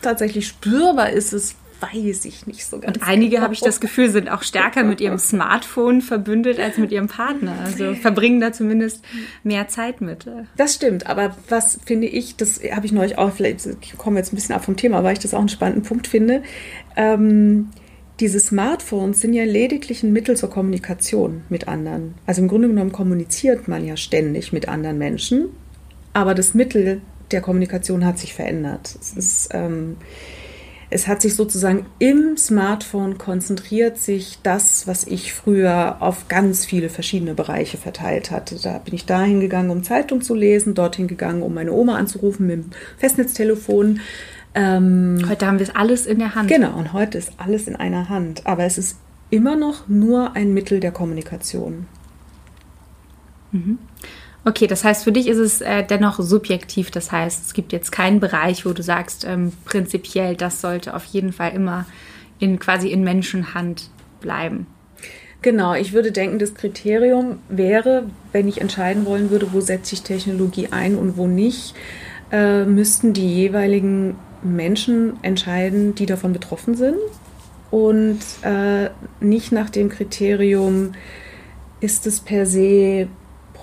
[0.00, 1.56] tatsächlich spürbar ist, ist
[1.92, 2.96] weiß ich nicht so ganz.
[2.96, 3.42] Und einige, genau.
[3.42, 7.54] habe ich das Gefühl, sind auch stärker mit ihrem Smartphone verbündet als mit ihrem Partner.
[7.64, 9.04] Also verbringen da zumindest
[9.42, 10.26] mehr Zeit mit.
[10.56, 14.32] Das stimmt, aber was finde ich, das habe ich neulich auch, vielleicht kommen wir jetzt
[14.32, 16.42] ein bisschen ab vom Thema, weil ich das auch einen spannenden Punkt finde.
[16.96, 17.70] Ähm,
[18.20, 22.14] diese Smartphones sind ja lediglich ein Mittel zur Kommunikation mit anderen.
[22.26, 25.48] Also im Grunde genommen kommuniziert man ja ständig mit anderen Menschen,
[26.12, 27.00] aber das Mittel
[27.32, 28.96] der Kommunikation hat sich verändert.
[29.00, 29.96] Es ist ähm,
[30.94, 36.88] es hat sich sozusagen im Smartphone konzentriert sich das, was ich früher auf ganz viele
[36.88, 38.54] verschiedene Bereiche verteilt hatte.
[38.62, 42.46] Da bin ich dahin gegangen, um Zeitung zu lesen, dorthin gegangen, um meine Oma anzurufen
[42.46, 43.98] mit dem Festnetztelefon.
[44.54, 46.48] Ähm, heute haben wir es alles in der Hand.
[46.48, 48.46] Genau, und heute ist alles in einer Hand.
[48.46, 48.96] Aber es ist
[49.30, 51.86] immer noch nur ein Mittel der Kommunikation.
[53.50, 53.78] Mhm.
[54.46, 56.90] Okay, das heißt, für dich ist es äh, dennoch subjektiv.
[56.90, 61.04] Das heißt, es gibt jetzt keinen Bereich, wo du sagst, ähm, prinzipiell, das sollte auf
[61.06, 61.86] jeden Fall immer
[62.38, 63.90] in quasi in Menschenhand
[64.20, 64.66] bleiben.
[65.40, 70.02] Genau, ich würde denken, das Kriterium wäre, wenn ich entscheiden wollen würde, wo setze ich
[70.02, 71.74] Technologie ein und wo nicht,
[72.32, 76.96] äh, müssten die jeweiligen Menschen entscheiden, die davon betroffen sind
[77.70, 78.90] und äh,
[79.20, 80.92] nicht nach dem Kriterium,
[81.80, 83.08] ist es per se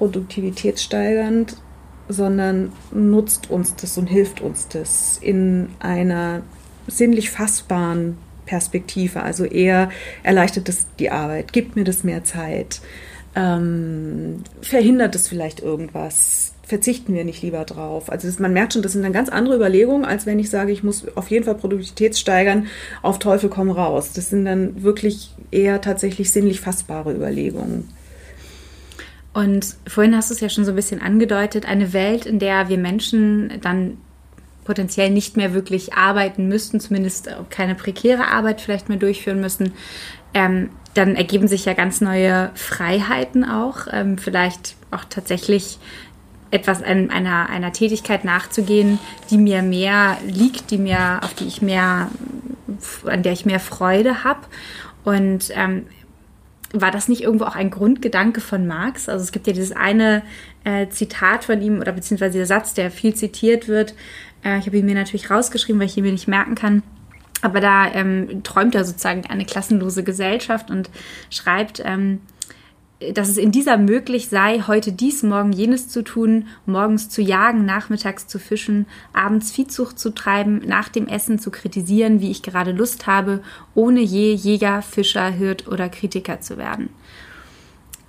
[0.02, 1.58] produktivitätssteigernd,
[2.10, 6.42] sondern nutzt uns das und hilft uns das in einer
[6.88, 9.22] sinnlich fassbaren Perspektive.
[9.22, 9.92] Also eher
[10.24, 12.82] erleichtert es die Arbeit, gibt mir das mehr Zeit,
[13.36, 18.12] ähm, verhindert es vielleicht irgendwas, verzichten wir nicht lieber drauf.
[18.12, 20.72] Also das, man merkt schon, das sind dann ganz andere Überlegungen, als wenn ich sage,
[20.72, 22.66] ich muss auf jeden Fall Produktivität steigern,
[23.04, 24.14] auf Teufel komm raus.
[24.14, 28.01] Das sind dann wirklich eher tatsächlich sinnlich fassbare Überlegungen.
[29.34, 32.68] Und vorhin hast du es ja schon so ein bisschen angedeutet, eine Welt, in der
[32.68, 33.98] wir Menschen dann
[34.66, 39.74] potenziell nicht mehr wirklich arbeiten müssten, zumindest keine prekäre Arbeit vielleicht mehr durchführen müssen,
[40.34, 45.80] ähm, dann ergeben sich ja ganz neue Freiheiten auch, ähm, vielleicht auch tatsächlich
[46.52, 51.62] etwas an einer, einer Tätigkeit nachzugehen, die mir mehr liegt, die mir, auf die ich
[51.62, 52.10] mehr,
[53.06, 54.42] an der ich mehr Freude habe.
[55.06, 55.86] Und ähm,
[56.74, 59.10] war das nicht irgendwo auch ein Grundgedanke von Marx?
[59.10, 60.24] Also es gibt ja dieses eine
[60.64, 63.94] äh, Zitat von ihm oder beziehungsweise der Satz, der viel zitiert wird.
[64.44, 66.84] Äh, ich habe ihn mir natürlich rausgeschrieben, weil ich ihn mir nicht merken kann.
[67.42, 70.90] Aber da ähm, träumt er sozusagen eine klassenlose Gesellschaft und
[71.30, 72.22] schreibt, ähm,
[73.14, 77.66] dass es in dieser möglich sei, heute dies, morgen jenes zu tun, morgens zu jagen,
[77.66, 82.72] nachmittags zu fischen, abends Viehzucht zu treiben, nach dem Essen zu kritisieren, wie ich gerade
[82.72, 83.42] Lust habe,
[83.74, 86.90] ohne je Jäger, Fischer, Hirt oder Kritiker zu werden.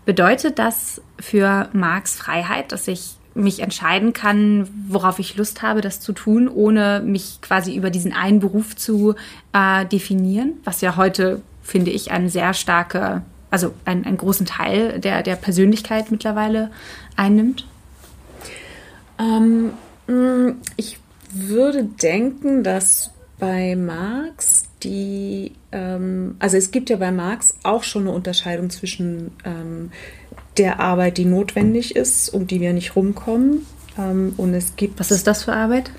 [0.05, 6.01] Bedeutet das für Marx Freiheit, dass ich mich entscheiden kann, worauf ich Lust habe, das
[6.01, 9.15] zu tun, ohne mich quasi über diesen einen Beruf zu
[9.55, 13.23] äh, definieren, was ja heute, finde ich, eine sehr starke
[13.53, 16.71] also einen, einen großen Teil der, der Persönlichkeit mittlerweile
[17.17, 17.67] einnimmt?
[19.19, 19.73] Ähm,
[20.07, 20.99] mm, ich
[21.33, 28.03] würde denken, dass bei Marx die, ähm, also es gibt ja bei Marx auch schon
[28.03, 29.91] eine Unterscheidung zwischen ähm,
[30.57, 33.67] der Arbeit, die notwendig ist, um die wir nicht rumkommen.
[33.99, 34.99] Ähm, und es gibt.
[34.99, 35.91] Was ist das für Arbeit?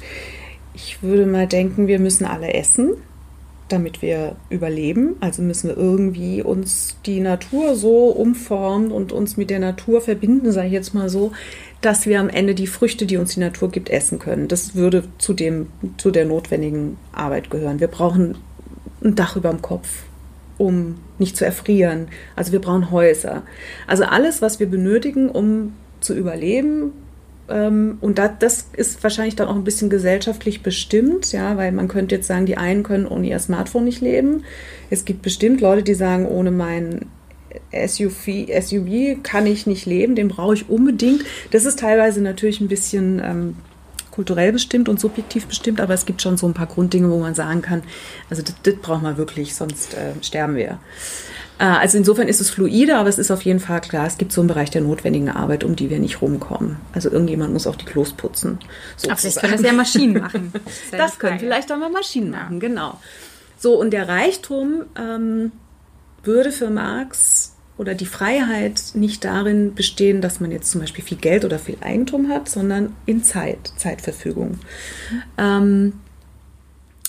[0.74, 2.96] Ich würde mal denken, wir müssen alle essen,
[3.70, 5.16] damit wir überleben.
[5.20, 10.52] Also müssen wir irgendwie uns die Natur so umformen und uns mit der Natur verbinden,
[10.52, 11.32] sage ich jetzt mal so,
[11.82, 14.48] dass wir am Ende die Früchte, die uns die Natur gibt, essen können.
[14.48, 17.80] Das würde zu, dem, zu der notwendigen Arbeit gehören.
[17.80, 18.38] Wir brauchen
[19.04, 20.04] ein Dach über dem Kopf,
[20.58, 22.08] um nicht zu erfrieren.
[22.36, 23.44] Also wir brauchen Häuser.
[23.88, 26.92] Also alles, was wir benötigen, um zu überleben.
[27.54, 32.16] Ähm, und das ist wahrscheinlich dann auch ein bisschen gesellschaftlich bestimmt, ja, weil man könnte
[32.16, 34.44] jetzt sagen, die einen können ohne ihr Smartphone nicht leben.
[34.90, 37.06] Es gibt bestimmt Leute, die sagen, ohne mein
[37.72, 41.24] SUV, SUV kann ich nicht leben, den brauche ich unbedingt.
[41.52, 43.56] Das ist teilweise natürlich ein bisschen ähm,
[44.10, 47.36] kulturell bestimmt und subjektiv bestimmt, aber es gibt schon so ein paar Grunddinge, wo man
[47.36, 47.84] sagen kann,
[48.32, 50.80] also das, das braucht man wirklich, sonst äh, sterben wir.
[51.60, 54.32] Äh, also insofern ist es fluide, aber es ist auf jeden Fall klar, es gibt
[54.32, 56.78] so einen Bereich der notwendigen Arbeit, um die wir nicht rumkommen.
[56.94, 58.60] Also irgendjemand muss auch die Klos putzen.
[59.06, 60.52] Aber vielleicht können das ja Maschinen machen.
[60.92, 63.00] Das, das können vielleicht auch mal Maschinen machen, genau.
[63.58, 65.52] So, und der Reichtum ähm,
[66.24, 71.18] würde für Marx oder die Freiheit nicht darin bestehen, dass man jetzt zum Beispiel viel
[71.18, 74.60] Geld oder viel Eigentum hat, sondern in Zeit, Zeitverfügung,
[75.38, 75.94] ähm,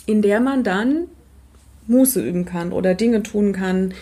[0.06, 1.08] in der man dann
[1.86, 3.94] Muße üben kann oder Dinge tun kann,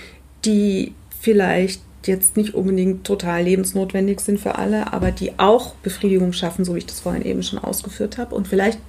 [0.44, 6.64] die vielleicht jetzt nicht unbedingt total lebensnotwendig sind für alle, aber die auch Befriedigung schaffen,
[6.64, 8.34] so wie ich das vorhin eben schon ausgeführt habe.
[8.34, 8.80] Und vielleicht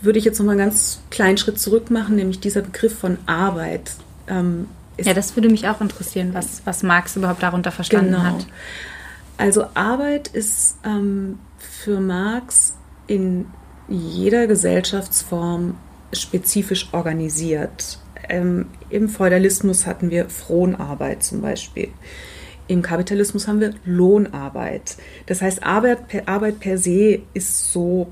[0.00, 3.18] würde ich jetzt noch mal einen ganz kleinen Schritt zurück machen, nämlich dieser Begriff von
[3.26, 3.92] Arbeit.
[4.28, 4.66] Ähm,
[5.00, 8.22] ja, das würde mich auch interessieren, was, was Marx überhaupt darunter verstanden genau.
[8.24, 8.46] hat.
[9.38, 12.74] Also Arbeit ist ähm, für Marx
[13.06, 13.46] in
[13.88, 15.76] jeder Gesellschaftsform
[16.12, 17.98] spezifisch organisiert.
[18.28, 21.88] Ähm, Im Feudalismus hatten wir Fronarbeit zum Beispiel.
[22.68, 24.96] Im Kapitalismus haben wir Lohnarbeit.
[25.26, 28.08] Das heißt, Arbeit per, Arbeit per se ist so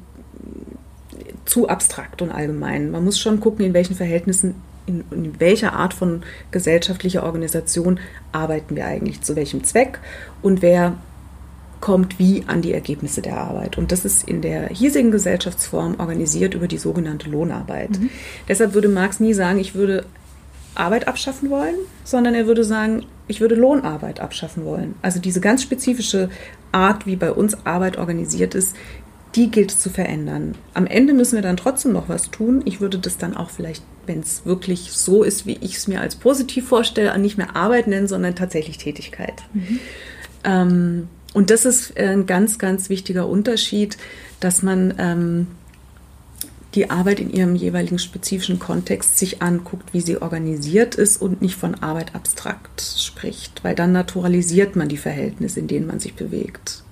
[1.45, 2.91] zu abstrakt und allgemein.
[2.91, 4.57] Man muss schon gucken, in welchen Verhältnissen
[4.87, 8.01] in, in, welcher Art von gesellschaftlicher Organisation
[8.33, 10.01] arbeiten wir eigentlich, zu welchem Zweck
[10.43, 10.97] und wer
[11.81, 13.78] kommt wie an die Ergebnisse der Arbeit.
[13.78, 17.99] Und das ist in der hiesigen Gesellschaftsform organisiert über die sogenannte Lohnarbeit.
[17.99, 18.11] Mhm.
[18.49, 20.05] Deshalb würde Marx nie sagen, ich würde
[20.74, 21.74] Arbeit abschaffen wollen,
[22.05, 24.95] sondern er würde sagen, ich würde Lohnarbeit abschaffen wollen.
[25.03, 26.31] Also diese ganz spezifische
[26.72, 28.76] Art, wie bei uns Arbeit organisiert ist,
[29.35, 30.57] die gilt es zu verändern.
[30.74, 32.62] Am Ende müssen wir dann trotzdem noch was tun.
[32.64, 36.01] Ich würde das dann auch vielleicht, wenn es wirklich so ist, wie ich es mir
[36.01, 39.43] als positiv vorstelle, nicht mehr Arbeit nennen, sondern tatsächlich Tätigkeit.
[39.53, 39.81] Mhm.
[40.43, 43.97] Ähm, und das ist ein ganz, ganz wichtiger Unterschied,
[44.41, 45.47] dass man ähm,
[46.74, 51.57] die Arbeit in ihrem jeweiligen spezifischen Kontext sich anguckt, wie sie organisiert ist und nicht
[51.57, 56.85] von Arbeit abstrakt spricht, weil dann naturalisiert man die Verhältnisse, in denen man sich bewegt.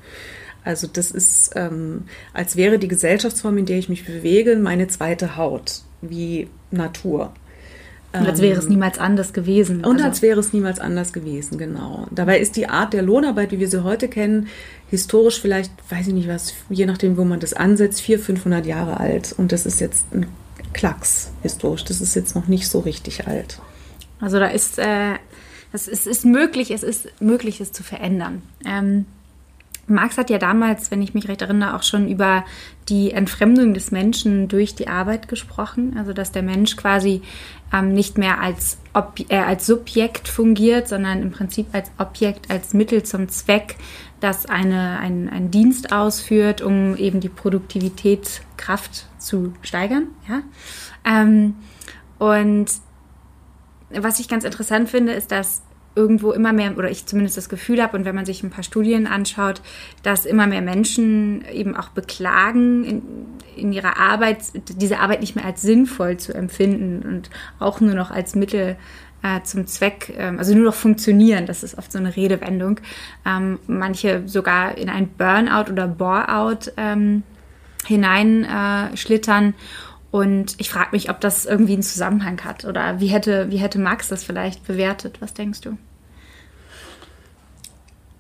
[0.64, 5.36] Also das ist, ähm, als wäre die Gesellschaftsform, in der ich mich bewege, meine zweite
[5.36, 7.32] Haut, wie Natur.
[8.20, 9.84] Und als wäre es ähm, niemals anders gewesen.
[9.84, 10.04] Und also.
[10.04, 12.06] als wäre es niemals anders gewesen, genau.
[12.10, 14.48] Dabei ist die Art der Lohnarbeit, wie wir sie heute kennen,
[14.90, 19.00] historisch vielleicht, weiß ich nicht was, je nachdem, wo man das ansetzt, 400, 500 Jahre
[19.00, 19.34] alt.
[19.36, 20.26] Und das ist jetzt ein
[20.72, 21.84] Klacks historisch.
[21.84, 23.60] Das ist jetzt noch nicht so richtig alt.
[24.20, 25.14] Also da ist, äh,
[25.72, 28.42] das ist, ist möglich, es ist möglich, es zu verändern.
[28.64, 29.06] Ähm,
[29.88, 32.44] Marx hat ja damals, wenn ich mich recht erinnere, auch schon über
[32.88, 35.96] die Entfremdung des Menschen durch die Arbeit gesprochen.
[35.98, 37.22] Also dass der Mensch quasi
[37.72, 42.74] ähm, nicht mehr als, Ob äh, als Subjekt fungiert, sondern im Prinzip als Objekt, als
[42.74, 43.76] Mittel zum Zweck,
[44.20, 48.42] das eine, ein, einen Dienst ausführt, um eben die Produktivität,
[49.18, 50.08] zu steigern.
[50.28, 50.42] Ja?
[51.04, 51.54] Ähm,
[52.18, 52.66] und
[53.90, 55.62] was ich ganz interessant finde, ist, dass
[55.98, 58.62] irgendwo immer mehr, oder ich zumindest das Gefühl habe, und wenn man sich ein paar
[58.62, 59.60] Studien anschaut,
[60.04, 63.02] dass immer mehr Menschen eben auch beklagen, in,
[63.56, 68.12] in ihrer Arbeit, diese Arbeit nicht mehr als sinnvoll zu empfinden und auch nur noch
[68.12, 68.76] als Mittel
[69.24, 72.78] äh, zum Zweck, ähm, also nur noch funktionieren, das ist oft so eine Redewendung.
[73.26, 77.24] Ähm, manche sogar in ein Burnout oder Boreout ähm,
[77.84, 79.48] hineinschlittern.
[79.48, 79.52] Äh,
[80.10, 83.78] und ich frage mich, ob das irgendwie einen Zusammenhang hat oder wie hätte, wie hätte
[83.78, 85.20] Max das vielleicht bewertet?
[85.20, 85.76] Was denkst du?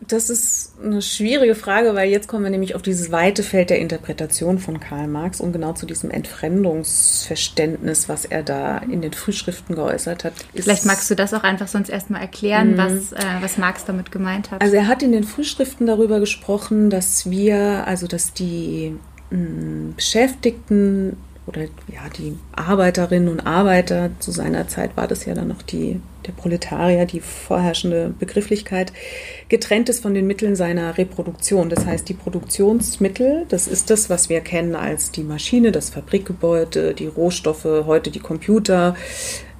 [0.08, 3.78] Das ist eine schwierige Frage, weil jetzt kommen wir nämlich auf dieses weite Feld der
[3.78, 9.74] Interpretation von Karl Marx und genau zu diesem Entfremdungsverständnis, was er da in den Frühschriften
[9.74, 10.32] geäußert hat.
[10.54, 12.78] Vielleicht magst du das auch einfach sonst erstmal erklären, mhm.
[12.78, 14.62] was, äh, was Marx damit gemeint hat.
[14.62, 18.96] Also er hat in den Frühschriften darüber gesprochen, dass wir, also dass die
[19.30, 25.48] mh, Beschäftigten oder ja, die Arbeiterinnen und Arbeiter, zu seiner Zeit war das ja dann
[25.48, 28.92] noch die, der Proletarier, die vorherrschende Begrifflichkeit,
[29.48, 31.68] getrennt ist von den Mitteln seiner Reproduktion.
[31.68, 36.94] Das heißt, die Produktionsmittel, das ist das, was wir kennen als die Maschine, das Fabrikgebäude,
[36.94, 38.94] die Rohstoffe, heute die Computer,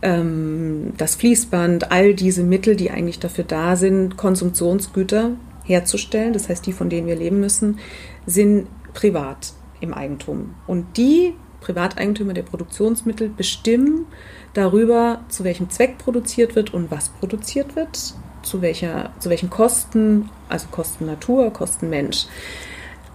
[0.02, 5.32] ähm, das Fließband, all diese Mittel, die eigentlich dafür da sind, Konsumtionsgüter
[5.64, 7.78] herzustellen, das heißt die, von denen wir leben müssen,
[8.26, 10.54] sind privat im Eigentum.
[10.66, 14.06] Und die Privateigentümer der Produktionsmittel bestimmen
[14.58, 20.28] darüber, zu welchem Zweck produziert wird und was produziert wird, zu, welcher, zu welchen Kosten,
[20.48, 22.26] also Kosten Natur, Kosten Mensch.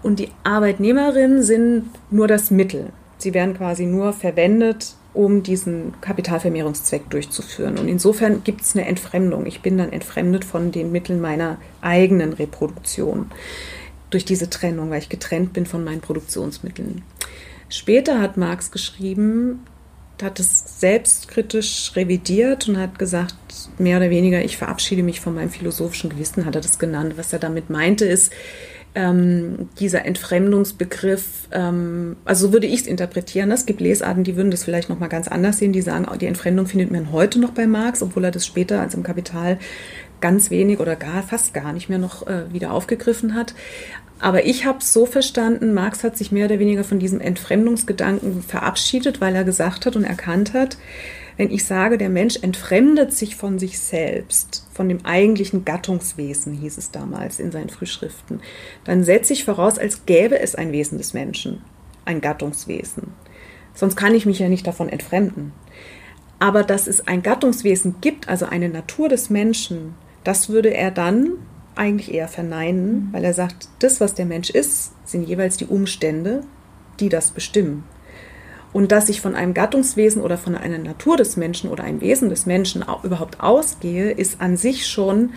[0.01, 2.91] Und die Arbeitnehmerinnen sind nur das Mittel.
[3.17, 7.77] Sie werden quasi nur verwendet, um diesen Kapitalvermehrungszweck durchzuführen.
[7.77, 9.45] Und insofern gibt es eine Entfremdung.
[9.45, 13.27] Ich bin dann entfremdet von den Mitteln meiner eigenen Reproduktion
[14.09, 17.03] durch diese Trennung, weil ich getrennt bin von meinen Produktionsmitteln.
[17.69, 19.61] Später hat Marx geschrieben,
[20.23, 23.35] hat es selbstkritisch revidiert und hat gesagt,
[23.77, 27.13] mehr oder weniger, ich verabschiede mich von meinem philosophischen Gewissen, hat er das genannt.
[27.17, 28.31] Was er damit meinte, ist,
[28.95, 33.51] ähm, dieser Entfremdungsbegriff, ähm, also so würde ich es interpretieren.
[33.51, 36.67] Es gibt Lesarten, die würden das vielleicht nochmal ganz anders sehen, die sagen, die Entfremdung
[36.67, 39.57] findet man heute noch bei Marx, obwohl er das später als im Kapital
[40.21, 43.55] ganz wenig oder gar fast gar nicht mehr noch äh, wieder aufgegriffen hat.
[44.23, 48.41] Aber ich habe es so verstanden, Marx hat sich mehr oder weniger von diesem Entfremdungsgedanken
[48.41, 50.77] verabschiedet, weil er gesagt hat und erkannt hat,
[51.35, 56.77] wenn ich sage, der Mensch entfremdet sich von sich selbst, von dem eigentlichen Gattungswesen, hieß
[56.77, 58.39] es damals in seinen Frühschriften,
[58.85, 61.61] dann setze ich voraus, als gäbe es ein Wesen des Menschen,
[62.05, 63.11] ein Gattungswesen.
[63.73, 65.51] Sonst kann ich mich ja nicht davon entfremden.
[66.39, 71.39] Aber dass es ein Gattungswesen gibt, also eine Natur des Menschen, das würde er dann
[71.75, 73.09] eigentlich eher verneinen, mhm.
[73.13, 76.41] weil er sagt, das, was der Mensch ist, sind jeweils die Umstände,
[76.99, 77.83] die das bestimmen.
[78.71, 82.29] Und dass ich von einem Gattungswesen oder von einer Natur des Menschen oder einem Wesen
[82.29, 85.31] des Menschen überhaupt ausgehe, ist an sich schon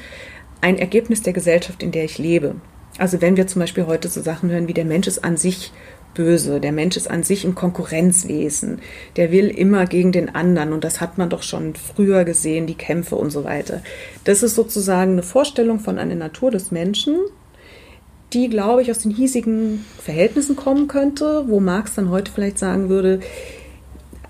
[0.62, 2.56] ein Ergebnis der Gesellschaft, in der ich lebe.
[2.98, 5.72] Also wenn wir zum Beispiel heute so Sachen hören wie der Mensch ist an sich
[6.16, 6.60] böse.
[6.60, 8.80] Der Mensch ist an sich ein Konkurrenzwesen.
[9.16, 10.72] Der will immer gegen den anderen.
[10.72, 13.82] Und das hat man doch schon früher gesehen, die Kämpfe und so weiter.
[14.24, 17.16] Das ist sozusagen eine Vorstellung von einer Natur des Menschen,
[18.32, 22.88] die, glaube ich, aus den hiesigen Verhältnissen kommen könnte, wo Marx dann heute vielleicht sagen
[22.88, 23.20] würde,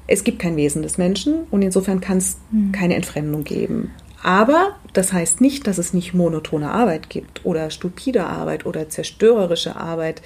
[0.07, 2.73] es gibt kein Wesen des Menschen und insofern kann es mhm.
[2.73, 3.91] keine Entfremdung geben.
[4.23, 9.77] Aber das heißt nicht, dass es nicht monotone Arbeit gibt oder stupide Arbeit oder zerstörerische
[9.77, 10.23] Arbeit,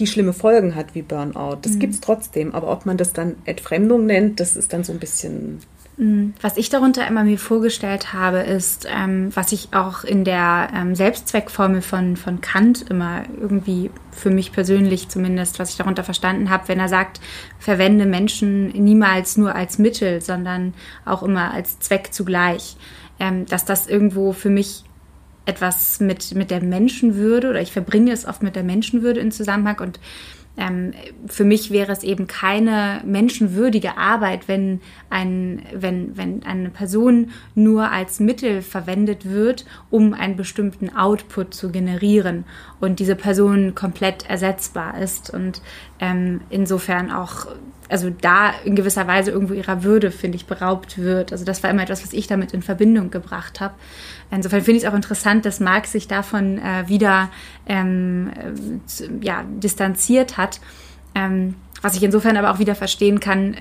[0.00, 1.58] die schlimme Folgen hat wie Burnout.
[1.62, 1.78] Das mhm.
[1.78, 2.54] gibt es trotzdem.
[2.54, 5.60] Aber ob man das dann Entfremdung nennt, das ist dann so ein bisschen.
[5.96, 6.34] Mhm.
[6.40, 10.94] Was ich darunter immer mir vorgestellt habe, ist, ähm, was ich auch in der ähm,
[10.94, 16.68] Selbstzweckformel von, von Kant immer irgendwie für mich persönlich zumindest, was ich darunter verstanden habe,
[16.68, 17.20] wenn er sagt,
[17.58, 20.74] verwende Menschen niemals nur als Mittel, sondern
[21.04, 22.76] auch immer als Zweck zugleich
[23.20, 24.82] ähm, dass das irgendwo für mich
[25.50, 29.80] etwas mit, mit der Menschenwürde oder ich verbringe es oft mit der Menschenwürde in Zusammenhang
[29.80, 30.00] und
[30.56, 30.92] ähm,
[31.26, 37.90] für mich wäre es eben keine menschenwürdige Arbeit, wenn, ein, wenn, wenn eine Person nur
[37.90, 42.44] als Mittel verwendet wird, um einen bestimmten Output zu generieren
[42.80, 45.62] und diese Person komplett ersetzbar ist und
[46.00, 47.46] ähm, insofern auch
[47.88, 51.32] also da in gewisser Weise irgendwo ihrer Würde, finde ich, beraubt wird.
[51.32, 53.74] Also das war immer etwas, was ich damit in Verbindung gebracht habe.
[54.30, 57.30] Insofern finde ich es auch interessant, dass Marx sich davon äh, wieder
[57.66, 60.60] ähm, äh, ja, distanziert hat.
[61.14, 63.56] Ähm, was ich insofern aber auch wieder verstehen kann,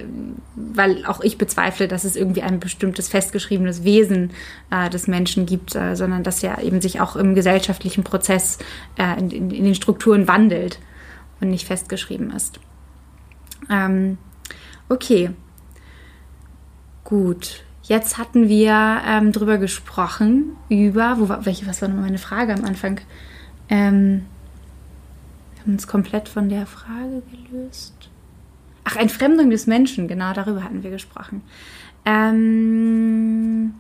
[0.55, 4.32] weil auch ich bezweifle, dass es irgendwie ein bestimmtes festgeschriebenes Wesen
[4.72, 8.57] äh, des Menschen gibt, äh, sondern dass er eben sich auch im gesellschaftlichen Prozess
[8.97, 10.80] äh, in, in, in, den Strukturen wandelt
[11.39, 12.59] und nicht festgeschrieben ist.
[13.70, 14.17] Ähm,
[14.89, 15.32] okay.
[17.05, 17.63] Gut.
[17.89, 22.63] Jetzt hatten wir ähm, drüber gesprochen, über, wo welche, was war nochmal meine Frage am
[22.63, 23.01] Anfang?
[23.67, 24.25] Ähm,
[25.55, 27.95] wir haben uns komplett von der Frage gelöst.
[28.83, 31.41] Ach, Entfremdung des Menschen, genau, darüber hatten wir gesprochen.
[32.05, 33.73] Ähm,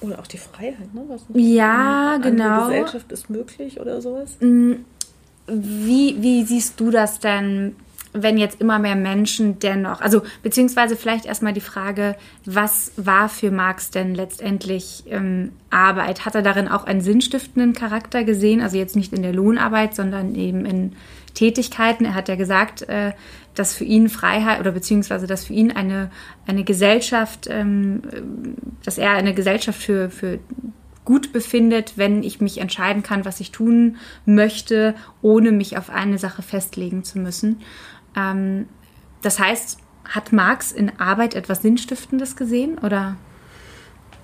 [0.00, 1.04] oder auch die Freiheit, ne?
[1.06, 2.66] Was ja, genau.
[2.66, 4.36] Gesellschaft ist möglich oder sowas.
[4.40, 4.72] Mm,
[5.46, 7.76] wie, wie siehst du das denn,
[8.12, 13.50] wenn jetzt immer mehr Menschen dennoch, also beziehungsweise vielleicht erstmal die Frage, was war für
[13.50, 16.24] Marx denn letztendlich ähm, Arbeit?
[16.24, 18.60] Hat er darin auch einen sinnstiftenden Charakter gesehen?
[18.60, 20.92] Also jetzt nicht in der Lohnarbeit, sondern eben in
[21.34, 22.04] Tätigkeiten.
[22.04, 23.12] Er hat ja gesagt, äh,
[23.54, 26.10] dass für ihn Freiheit oder beziehungsweise dass für ihn eine,
[26.46, 28.02] eine Gesellschaft, ähm,
[28.84, 30.38] dass er eine Gesellschaft für, für
[31.04, 33.96] gut befindet, wenn ich mich entscheiden kann, was ich tun
[34.26, 37.62] möchte, ohne mich auf eine Sache festlegen zu müssen.
[38.18, 38.66] Ähm,
[39.22, 43.16] das heißt, hat Marx in Arbeit etwas Sinnstiftendes gesehen oder?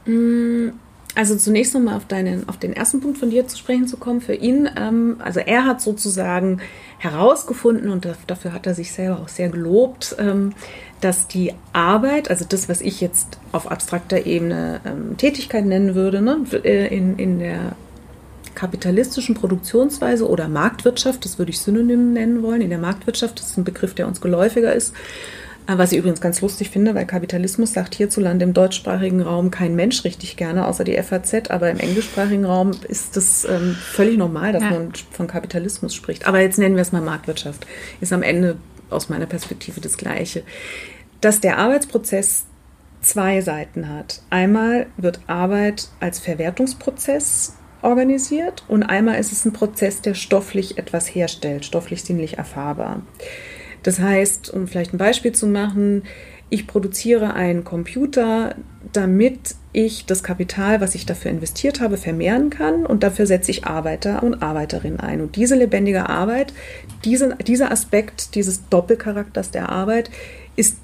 [0.06, 0.70] Mm,
[1.14, 4.20] also zunächst nochmal auf, deinen, auf den ersten Punkt von dir zu sprechen zu kommen.
[4.20, 6.60] Für ihn, ähm, also er hat sozusagen
[6.98, 10.54] herausgefunden und dafür hat er sich selber auch sehr gelobt, ähm,
[11.00, 16.20] dass die Arbeit, also das, was ich jetzt auf abstrakter Ebene ähm, Tätigkeit nennen würde,
[16.20, 17.76] ne, äh, in, in der
[18.54, 23.58] kapitalistischen Produktionsweise oder Marktwirtschaft, das würde ich synonym nennen wollen, in der Marktwirtschaft, das ist
[23.58, 24.94] ein Begriff, der uns geläufiger ist,
[25.66, 29.74] äh, was ich übrigens ganz lustig finde, weil Kapitalismus sagt hierzulande im deutschsprachigen Raum kein
[29.74, 34.52] Mensch richtig gerne, außer die FAZ, aber im englischsprachigen Raum ist das ähm, völlig normal,
[34.52, 34.70] dass ja.
[34.70, 36.26] man von Kapitalismus spricht.
[36.26, 37.66] Aber jetzt nennen wir es mal Marktwirtschaft.
[38.00, 38.56] Ist am Ende
[38.90, 40.42] aus meiner Perspektive das Gleiche.
[41.20, 42.44] Dass der Arbeitsprozess
[43.00, 44.22] zwei Seiten hat.
[44.30, 47.54] Einmal wird Arbeit als Verwertungsprozess
[47.84, 53.02] organisiert und einmal ist es ein Prozess, der stofflich etwas herstellt, stofflich sinnlich erfahrbar.
[53.82, 56.02] Das heißt, um vielleicht ein Beispiel zu machen,
[56.50, 58.54] ich produziere einen Computer,
[58.92, 63.66] damit ich das Kapital, was ich dafür investiert habe, vermehren kann und dafür setze ich
[63.66, 65.20] Arbeiter und Arbeiterinnen ein.
[65.20, 66.52] Und diese lebendige Arbeit,
[67.04, 70.10] diese, dieser Aspekt dieses Doppelcharakters der Arbeit
[70.56, 70.78] ist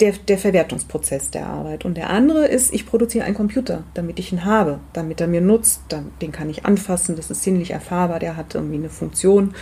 [0.00, 1.84] der, der Verwertungsprozess der Arbeit.
[1.84, 5.40] Und der andere ist, ich produziere einen Computer, damit ich ihn habe, damit er mir
[5.40, 9.54] nutzt, dann, den kann ich anfassen, das ist sinnlich erfahrbar, der hat irgendwie eine Funktion.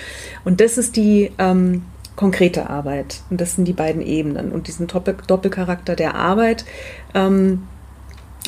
[0.45, 1.83] Und das ist die, ähm,
[2.17, 3.23] konkrete Arbeit.
[3.31, 4.53] Und das sind die beiden Ebenen.
[4.53, 6.65] Und diesen Doppel Doppelcharakter der Arbeit,
[7.15, 7.67] ähm,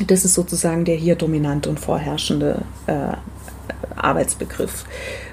[0.07, 3.17] das ist sozusagen der hier dominante und vorherrschende äh,
[3.97, 4.85] Arbeitsbegriff.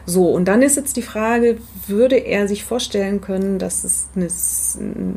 [0.06, 4.28] So, und dann ist jetzt die Frage, würde er sich vorstellen können, dass, es eine,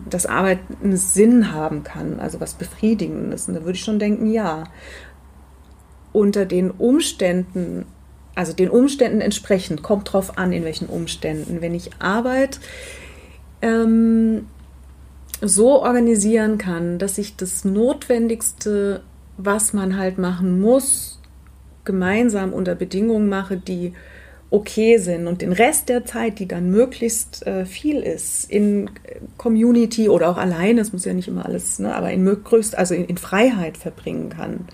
[0.08, 3.48] dass Arbeit einen Sinn haben kann, also was Befriedigendes?
[3.48, 4.64] Und da würde ich schon denken, ja.
[6.12, 7.86] Unter den Umständen,
[8.34, 11.60] also den Umständen entsprechend, kommt drauf an, in welchen Umständen.
[11.60, 12.60] Wenn ich Arbeit
[13.62, 14.46] ähm,
[15.40, 19.02] so organisieren kann, dass ich das Notwendigste,
[19.36, 21.20] was man halt machen muss,
[21.84, 23.92] gemeinsam unter Bedingungen mache, die
[24.54, 28.88] okay sind und den Rest der Zeit, die dann möglichst äh, viel ist, in
[29.36, 32.94] Community oder auch alleine, es muss ja nicht immer alles, ne, aber in größt, also
[32.94, 34.68] in, in Freiheit verbringen kann.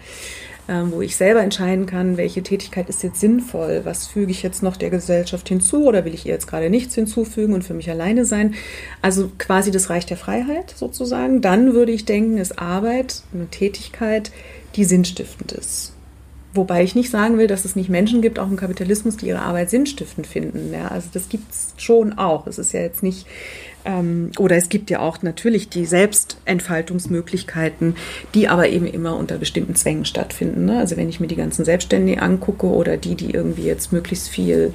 [0.68, 4.62] Ähm, wo ich selber entscheiden kann, welche Tätigkeit ist jetzt sinnvoll, was füge ich jetzt
[4.62, 7.90] noch der Gesellschaft hinzu oder will ich ihr jetzt gerade nichts hinzufügen und für mich
[7.90, 8.54] alleine sein.
[9.02, 11.40] Also quasi das Reich der Freiheit sozusagen.
[11.40, 14.30] Dann würde ich denken, ist Arbeit eine Tätigkeit,
[14.76, 15.92] die sinnstiftend ist.
[16.52, 19.42] Wobei ich nicht sagen will, dass es nicht Menschen gibt, auch im Kapitalismus, die ihre
[19.42, 20.72] Arbeit sinnstiftend finden.
[20.72, 22.48] Ja, also das gibt es schon auch.
[22.48, 23.24] Es ist ja jetzt nicht,
[23.84, 27.94] ähm, oder es gibt ja auch natürlich die Selbstentfaltungsmöglichkeiten,
[28.34, 30.64] die aber eben immer unter bestimmten Zwängen stattfinden.
[30.64, 30.78] Ne?
[30.78, 34.74] Also wenn ich mir die ganzen Selbstständigen angucke oder die, die irgendwie jetzt möglichst viel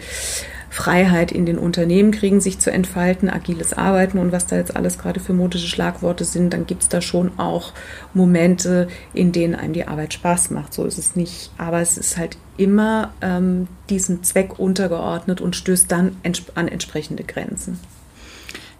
[0.69, 4.97] Freiheit in den Unternehmen kriegen, sich zu entfalten, agiles Arbeiten und was da jetzt alles
[4.97, 7.73] gerade für modische Schlagworte sind, dann gibt es da schon auch
[8.13, 10.73] Momente, in denen einem die Arbeit Spaß macht.
[10.73, 11.51] So ist es nicht.
[11.57, 16.17] Aber es ist halt immer ähm, diesem Zweck untergeordnet und stößt dann
[16.55, 17.79] an entsprechende Grenzen.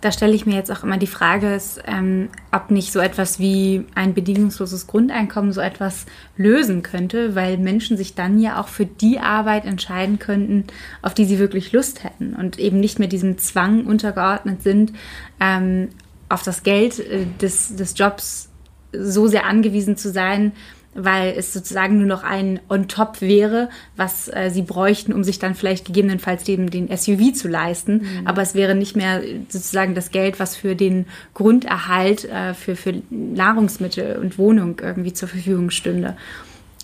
[0.05, 3.39] Da stelle ich mir jetzt auch immer die Frage, ist, ähm, ob nicht so etwas
[3.39, 6.05] wie ein bedingungsloses Grundeinkommen so etwas
[6.37, 10.65] lösen könnte, weil Menschen sich dann ja auch für die Arbeit entscheiden könnten,
[11.01, 14.93] auf die sie wirklich Lust hätten und eben nicht mehr diesem Zwang untergeordnet sind,
[15.39, 15.89] ähm,
[16.29, 18.49] auf das Geld äh, des, des Jobs
[18.93, 20.51] so sehr angewiesen zu sein,
[20.95, 25.53] weil es sozusagen nur noch ein On-Top wäre, was äh, sie bräuchten, um sich dann
[25.53, 27.97] vielleicht gegebenenfalls den, den SUV zu leisten.
[27.97, 28.27] Mhm.
[28.27, 33.01] Aber es wäre nicht mehr sozusagen das Geld, was für den Grunderhalt, äh, für, für
[33.09, 36.15] Nahrungsmittel und Wohnung irgendwie zur Verfügung stünde.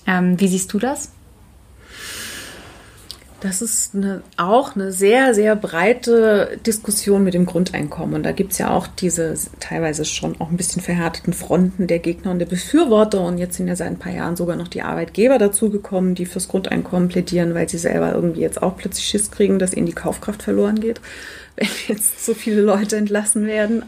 [0.06, 1.12] Ähm, wie siehst du das?
[3.42, 8.14] Das ist eine, auch eine sehr, sehr breite Diskussion mit dem Grundeinkommen.
[8.14, 11.98] Und da gibt es ja auch diese teilweise schon auch ein bisschen verhärteten Fronten der
[11.98, 13.22] Gegner und der Befürworter.
[13.22, 16.50] Und jetzt sind ja seit ein paar Jahren sogar noch die Arbeitgeber dazugekommen, die fürs
[16.50, 20.44] Grundeinkommen plädieren, weil sie selber irgendwie jetzt auch plötzlich Schiss kriegen, dass ihnen die Kaufkraft
[20.44, 21.02] verloren geht,
[21.56, 23.86] wenn jetzt so viele Leute entlassen werden.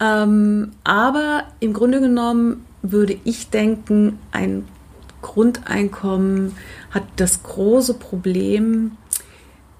[0.00, 4.64] Ähm, aber im Grunde genommen würde ich denken, ein
[5.22, 6.56] Grundeinkommen
[6.90, 8.92] hat das große Problem,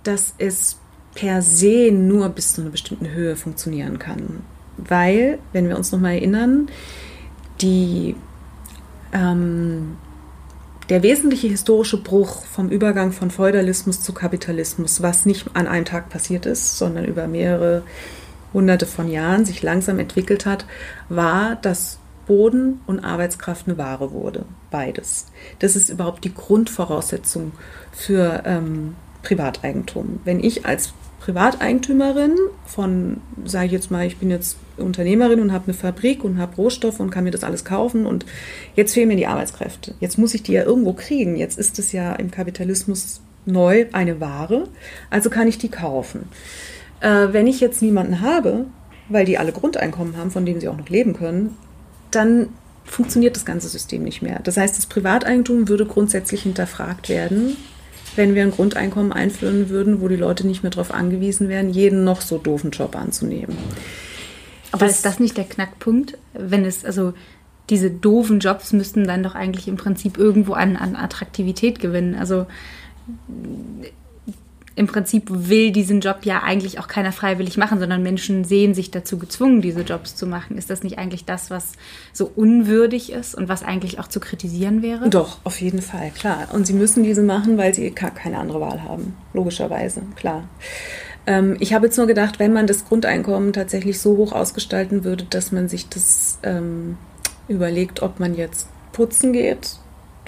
[0.03, 0.79] dass es
[1.15, 4.41] per se nur bis zu einer bestimmten Höhe funktionieren kann.
[4.77, 6.69] Weil, wenn wir uns nochmal erinnern,
[7.61, 8.17] die,
[9.13, 9.97] ähm,
[10.89, 16.09] der wesentliche historische Bruch vom Übergang von Feudalismus zu Kapitalismus, was nicht an einem Tag
[16.09, 17.83] passiert ist, sondern über mehrere
[18.53, 20.67] hunderte von Jahren sich langsam entwickelt hat,
[21.09, 24.45] war, dass Boden und Arbeitskraft eine Ware wurde.
[24.71, 25.27] Beides.
[25.59, 27.53] Das ist überhaupt die Grundvoraussetzung
[27.93, 30.21] für ähm, Privateigentum.
[30.25, 35.67] Wenn ich als Privateigentümerin von, sage ich jetzt mal, ich bin jetzt Unternehmerin und habe
[35.67, 38.27] eine Fabrik und habe Rohstoffe und kann mir das alles kaufen und
[38.75, 39.95] jetzt fehlen mir die Arbeitskräfte.
[40.01, 41.37] Jetzt muss ich die ja irgendwo kriegen.
[41.37, 44.69] Jetzt ist es ja im Kapitalismus neu eine Ware,
[45.11, 46.29] also kann ich die kaufen.
[47.01, 48.67] Äh, wenn ich jetzt niemanden habe,
[49.09, 51.57] weil die alle Grundeinkommen haben, von denen sie auch noch leben können,
[52.15, 52.49] dann
[52.85, 54.41] funktioniert das ganze System nicht mehr.
[54.43, 57.57] Das heißt, das Privateigentum würde grundsätzlich hinterfragt werden,
[58.17, 62.05] wenn wir ein Grundeinkommen einführen würden, wo die Leute nicht mehr darauf angewiesen wären, jeden
[62.05, 63.57] noch so doofen Job anzunehmen.
[64.73, 67.15] Aber das, ist das nicht der Knackpunkt, wenn es, also
[67.71, 72.15] diese doofen Jobs müssten dann doch eigentlich im Prinzip irgendwo an, an Attraktivität gewinnen.
[72.15, 72.47] Also
[74.75, 78.91] im Prinzip will diesen Job ja eigentlich auch keiner freiwillig machen, sondern Menschen sehen sich
[78.91, 80.57] dazu gezwungen, diese Jobs zu machen.
[80.57, 81.73] Ist das nicht eigentlich das, was
[82.13, 85.11] so unwürdig ist und was eigentlich auch zu kritisieren wäre?
[85.11, 86.49] Doch, auf jeden Fall, klar.
[86.53, 89.15] Und sie müssen diese machen, weil sie keine andere Wahl haben.
[89.35, 90.49] Logischerweise, klar.
[91.27, 95.25] Ähm, ich habe jetzt nur gedacht, wenn man das Grundeinkommen tatsächlich so hoch ausgestalten würde,
[95.25, 96.97] dass man sich das ähm,
[97.47, 99.77] überlegt, ob man jetzt putzen geht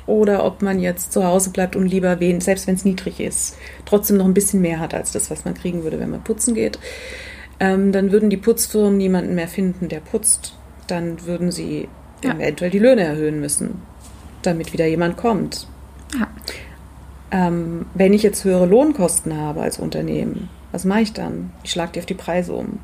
[0.07, 3.57] oder ob man jetzt zu Hause bleibt und lieber, wen, selbst wenn es niedrig ist,
[3.87, 6.55] trotzdem noch ein bisschen mehr hat als das, was man kriegen würde, wenn man putzen
[6.55, 6.79] geht.
[7.61, 10.57] Ähm, dann würden die Putzfirmen niemanden mehr finden, der putzt.
[10.87, 11.89] Dann würden sie
[12.23, 12.35] ja.
[12.35, 13.83] eventuell die Löhne erhöhen müssen,
[14.43, 15.67] damit wieder jemand kommt.
[16.19, 16.29] Ja.
[17.31, 21.53] Ähm, wenn ich jetzt höhere Lohnkosten habe als Unternehmen, was mache ich dann?
[21.63, 22.81] Ich schlage die auf die Preise um.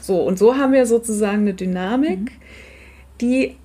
[0.00, 2.28] So, und so haben wir sozusagen eine Dynamik, mhm.
[3.20, 3.56] die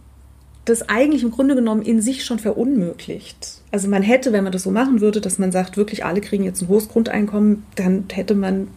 [0.70, 3.62] das eigentlich im Grunde genommen in sich schon verunmöglicht.
[3.72, 6.44] Also man hätte, wenn man das so machen würde, dass man sagt, wirklich alle kriegen
[6.44, 8.68] jetzt ein hohes Grundeinkommen, dann hätte man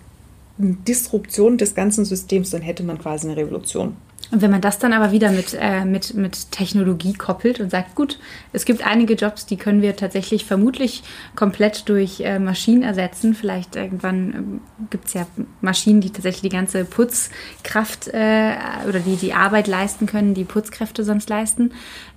[0.58, 3.96] eine Disruption des ganzen Systems, dann hätte man quasi eine Revolution.
[4.30, 7.96] Und wenn man das dann aber wieder mit, äh, mit, mit Technologie koppelt und sagt,
[7.96, 8.18] gut,
[8.52, 11.02] es gibt einige Jobs, die können wir tatsächlich vermutlich
[11.34, 13.34] komplett durch äh, Maschinen ersetzen.
[13.34, 14.60] Vielleicht irgendwann ähm,
[14.90, 15.26] gibt es ja
[15.60, 18.54] Maschinen, die tatsächlich die ganze Putzkraft äh,
[18.88, 21.72] oder die die Arbeit leisten können, die Putzkräfte sonst leisten.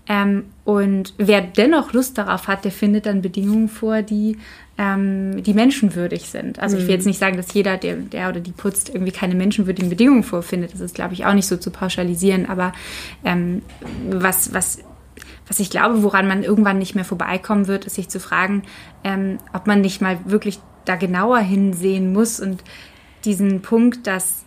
[0.08, 4.38] Ähm, und wer dennoch Lust darauf hat, der findet dann Bedingungen vor, die,
[4.78, 6.60] ähm, die menschenwürdig sind.
[6.60, 7.10] Also ich will jetzt mhm.
[7.10, 10.74] nicht sagen, dass jeder, der, der oder die putzt, irgendwie keine menschenwürdigen Bedingungen vorfindet.
[10.74, 12.48] Das ist, glaube ich, auch nicht so zu pauschalisieren.
[12.48, 12.74] Aber
[13.24, 13.62] ähm,
[14.10, 14.80] was, was,
[15.48, 18.64] was ich glaube, woran man irgendwann nicht mehr vorbeikommen wird, ist sich zu fragen,
[19.04, 22.64] ähm, ob man nicht mal wirklich da genauer hinsehen muss und
[23.26, 24.44] diesen Punkt, dass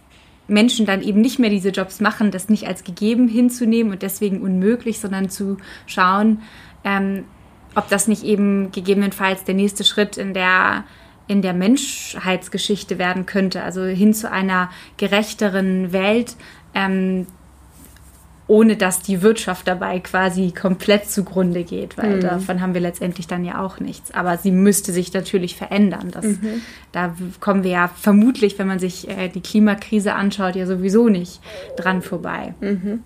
[0.48, 4.40] Menschen dann eben nicht mehr diese Jobs machen, das nicht als gegeben hinzunehmen und deswegen
[4.40, 5.56] unmöglich, sondern zu
[5.86, 6.42] schauen,
[6.84, 7.24] ähm,
[7.76, 10.84] ob das nicht eben gegebenenfalls der nächste Schritt in der
[11.28, 16.36] in der Menschheitsgeschichte werden könnte, also hin zu einer gerechteren Welt,
[16.72, 17.26] ähm,
[18.48, 22.20] ohne dass die Wirtschaft dabei quasi komplett zugrunde geht, weil mhm.
[22.20, 24.12] davon haben wir letztendlich dann ja auch nichts.
[24.12, 26.12] Aber sie müsste sich natürlich verändern.
[26.12, 26.62] Das, mhm.
[26.92, 31.40] Da kommen wir ja vermutlich, wenn man sich äh, die Klimakrise anschaut, ja sowieso nicht
[31.76, 32.54] dran vorbei.
[32.60, 33.02] Mhm.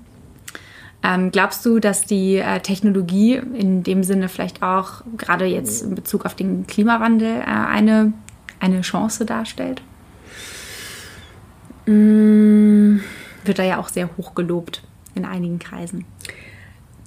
[1.03, 5.95] Ähm, glaubst du, dass die äh, Technologie in dem Sinne vielleicht auch gerade jetzt in
[5.95, 8.13] Bezug auf den Klimawandel äh, eine,
[8.59, 9.81] eine Chance darstellt?
[11.87, 12.99] Mm.
[13.45, 14.83] Wird da ja auch sehr hoch gelobt
[15.15, 16.05] in einigen Kreisen.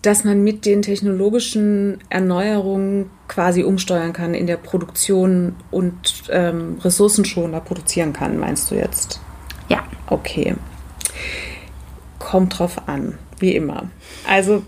[0.02, 7.62] Dass man mit den technologischen Erneuerungen quasi umsteuern kann in der Produktion und ähm, ressourcenschonender
[7.62, 9.22] produzieren kann, meinst du jetzt?
[9.70, 9.84] Ja.
[10.08, 10.56] Okay.
[12.20, 13.90] Kommt drauf an, wie immer.
[14.26, 14.64] Also,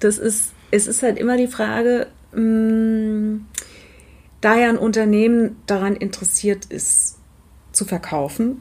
[0.00, 3.46] das ist, es ist halt immer die Frage, mh, mm,
[4.40, 7.18] da ja ein Unternehmen daran interessiert ist,
[7.72, 8.60] zu verkaufen,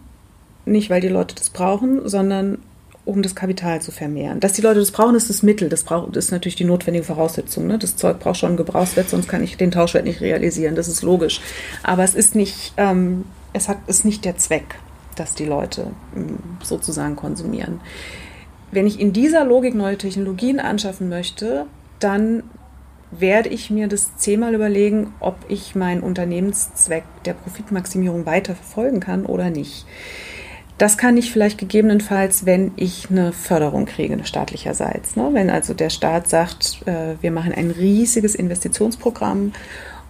[0.66, 2.60] nicht weil die Leute das brauchen, sondern
[3.06, 4.40] um das Kapital zu vermehren.
[4.40, 5.68] Dass die Leute das brauchen, ist das Mittel.
[5.68, 7.66] Das, braucht, ist natürlich die notwendige Voraussetzung.
[7.66, 7.80] Ne?
[7.80, 10.76] Das Zeug braucht schon einen Gebrauchswert, sonst kann ich den Tauschwert nicht realisieren.
[10.76, 11.42] Das ist logisch.
[11.82, 14.76] Aber es ist nicht, ähm, es hat, ist nicht der Zweck,
[15.16, 17.80] dass die Leute ähm, sozusagen konsumieren.
[18.72, 21.66] Wenn ich in dieser Logik neue Technologien anschaffen möchte,
[22.00, 22.44] dann
[23.12, 29.26] werde ich mir das zehnmal überlegen, ob ich meinen Unternehmenszweck der Profitmaximierung weiter verfolgen kann
[29.26, 29.86] oder nicht.
[30.78, 35.18] Das kann ich vielleicht gegebenenfalls, wenn ich eine Förderung kriege, staatlicherseits.
[35.18, 35.30] Ne?
[35.34, 39.52] Wenn also der Staat sagt, äh, wir machen ein riesiges Investitionsprogramm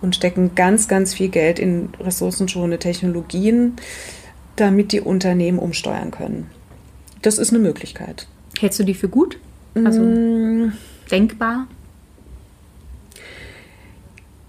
[0.02, 3.78] und stecken ganz, ganz viel Geld in ressourcenschonende Technologien,
[4.58, 6.52] damit die Unternehmen umsteuern können.
[7.24, 8.28] Das ist eine Möglichkeit.
[8.60, 9.38] Hältst du die für gut?
[9.74, 10.74] Also mm.
[11.10, 11.68] denkbar?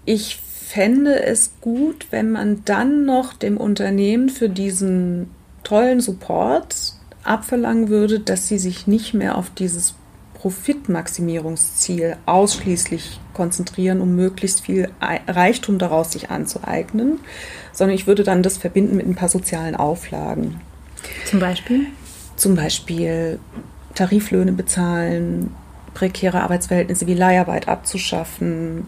[0.05, 5.29] Ich fände es gut, wenn man dann noch dem Unternehmen für diesen
[5.63, 6.93] tollen Support
[7.23, 9.95] abverlangen würde, dass sie sich nicht mehr auf dieses
[10.33, 17.19] Profitmaximierungsziel ausschließlich konzentrieren, um möglichst viel Reichtum daraus sich anzueignen,
[17.71, 20.59] sondern ich würde dann das verbinden mit ein paar sozialen Auflagen.
[21.25, 21.85] Zum Beispiel?
[22.37, 23.39] Zum Beispiel
[23.95, 25.51] Tariflöhne bezahlen,
[25.93, 28.87] prekäre Arbeitsverhältnisse wie Leiharbeit abzuschaffen,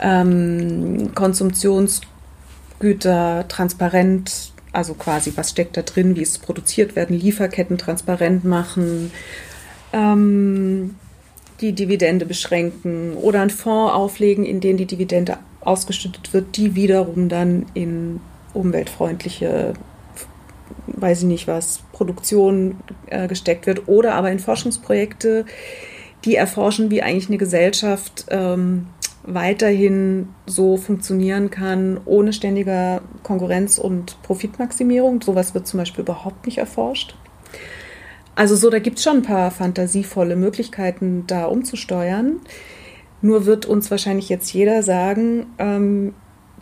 [0.00, 8.44] ähm, Konsumtionsgüter transparent, also quasi was steckt da drin, wie es produziert werden, Lieferketten transparent
[8.44, 9.12] machen,
[9.92, 10.96] ähm,
[11.60, 17.28] die Dividende beschränken oder einen Fonds auflegen, in den die Dividende ausgeschüttet wird, die wiederum
[17.28, 18.20] dann in
[18.54, 19.74] umweltfreundliche,
[20.86, 22.76] weiß ich nicht was, Produktion
[23.06, 25.46] äh, gesteckt wird oder aber in Forschungsprojekte,
[26.26, 28.88] die erforschen, wie eigentlich eine Gesellschaft ähm,
[29.22, 35.22] weiterhin so funktionieren kann, ohne ständiger Konkurrenz und Profitmaximierung.
[35.22, 37.16] Sowas wird zum Beispiel überhaupt nicht erforscht.
[38.34, 42.40] Also so, da gibt es schon ein paar fantasievolle Möglichkeiten, da umzusteuern.
[43.22, 46.14] Nur wird uns wahrscheinlich jetzt jeder sagen, ähm,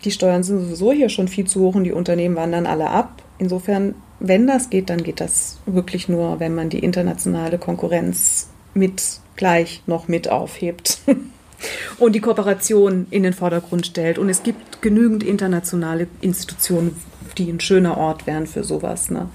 [0.04, 3.22] die Steuern sind sowieso hier schon viel zu hoch und die Unternehmen wandern alle ab.
[3.38, 3.94] Insofern,
[4.28, 9.82] wenn das geht, dann geht das wirklich nur, wenn man die internationale Konkurrenz mit gleich
[9.86, 10.98] noch mit aufhebt.
[11.98, 14.18] und die Kooperation in den Vordergrund stellt.
[14.18, 16.96] Und es gibt genügend internationale Institutionen,
[17.38, 19.10] die ein schöner Ort wären für sowas.
[19.10, 19.28] Ne?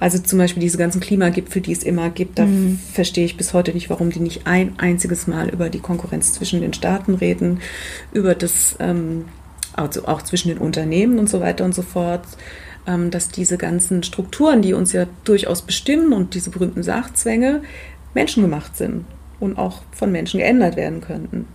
[0.00, 2.78] Also zum Beispiel diese ganzen Klimagipfel, die es immer gibt, da mhm.
[2.92, 6.60] verstehe ich bis heute nicht, warum die nicht ein einziges Mal über die Konkurrenz zwischen
[6.60, 7.60] den Staaten reden,
[8.12, 9.26] über das, ähm,
[9.72, 12.22] also auch zwischen den Unternehmen und so weiter und so fort
[13.10, 17.62] dass diese ganzen Strukturen, die uns ja durchaus bestimmen und diese berühmten Sachzwänge,
[18.14, 19.04] menschengemacht sind
[19.40, 21.46] und auch von Menschen geändert werden könnten.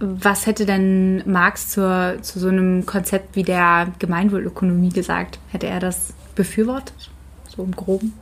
[0.00, 5.38] Was hätte denn Marx zur, zu so einem Konzept wie der Gemeinwohlökonomie gesagt?
[5.50, 7.10] Hätte er das befürwortet?
[7.48, 8.14] So im Groben?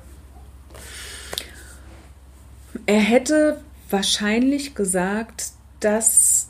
[2.87, 6.49] Er hätte wahrscheinlich gesagt, das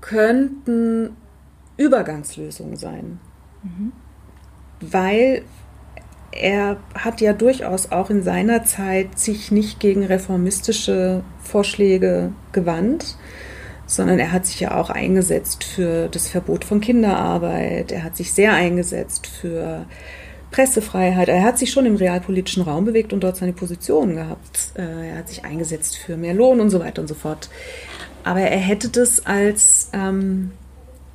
[0.00, 1.16] könnten
[1.76, 3.18] Übergangslösungen sein.
[3.62, 3.92] Mhm.
[4.92, 5.42] Weil
[6.32, 13.16] er hat ja durchaus auch in seiner Zeit sich nicht gegen reformistische Vorschläge gewandt,
[13.86, 17.92] sondern er hat sich ja auch eingesetzt für das Verbot von Kinderarbeit.
[17.92, 19.86] Er hat sich sehr eingesetzt für
[20.50, 21.28] Pressefreiheit.
[21.28, 24.72] Er hat sich schon im realpolitischen Raum bewegt und dort seine Position gehabt.
[24.76, 27.50] Äh, er hat sich eingesetzt für mehr Lohn und so weiter und so fort.
[28.22, 30.52] Aber er hätte das als ähm,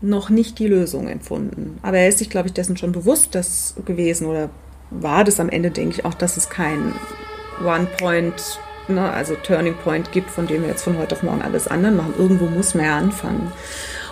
[0.01, 1.77] noch nicht die Lösung empfunden.
[1.81, 4.49] Aber er ist sich, glaube ich, dessen schon bewusst das gewesen oder
[4.91, 6.93] war das am Ende, denke ich, auch, dass es kein
[7.63, 11.67] One-Point ne, also Turning Point gibt, von dem wir jetzt von heute auf morgen alles
[11.67, 12.13] anderen machen.
[12.17, 13.51] Irgendwo muss man ja anfangen.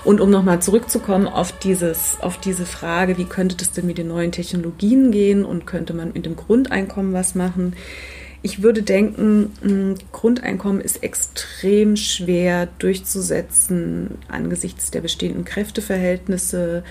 [0.03, 4.07] Und um nochmal zurückzukommen auf, dieses, auf diese Frage, wie könnte das denn mit den
[4.07, 7.73] neuen Technologien gehen und könnte man mit dem Grundeinkommen was machen?
[8.41, 16.83] Ich würde denken, ein Grundeinkommen ist extrem schwer durchzusetzen angesichts der bestehenden Kräfteverhältnisse,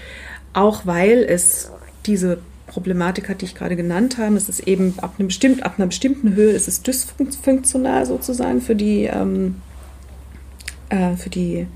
[0.52, 1.70] auch weil es
[2.04, 4.36] diese Problematik hat, die ich gerade genannt habe.
[4.36, 8.74] Es ist eben ab, einem bestimmt, ab einer bestimmten Höhe ist es dysfunktional sozusagen für
[8.74, 9.56] die, ähm,
[10.88, 11.68] äh, für die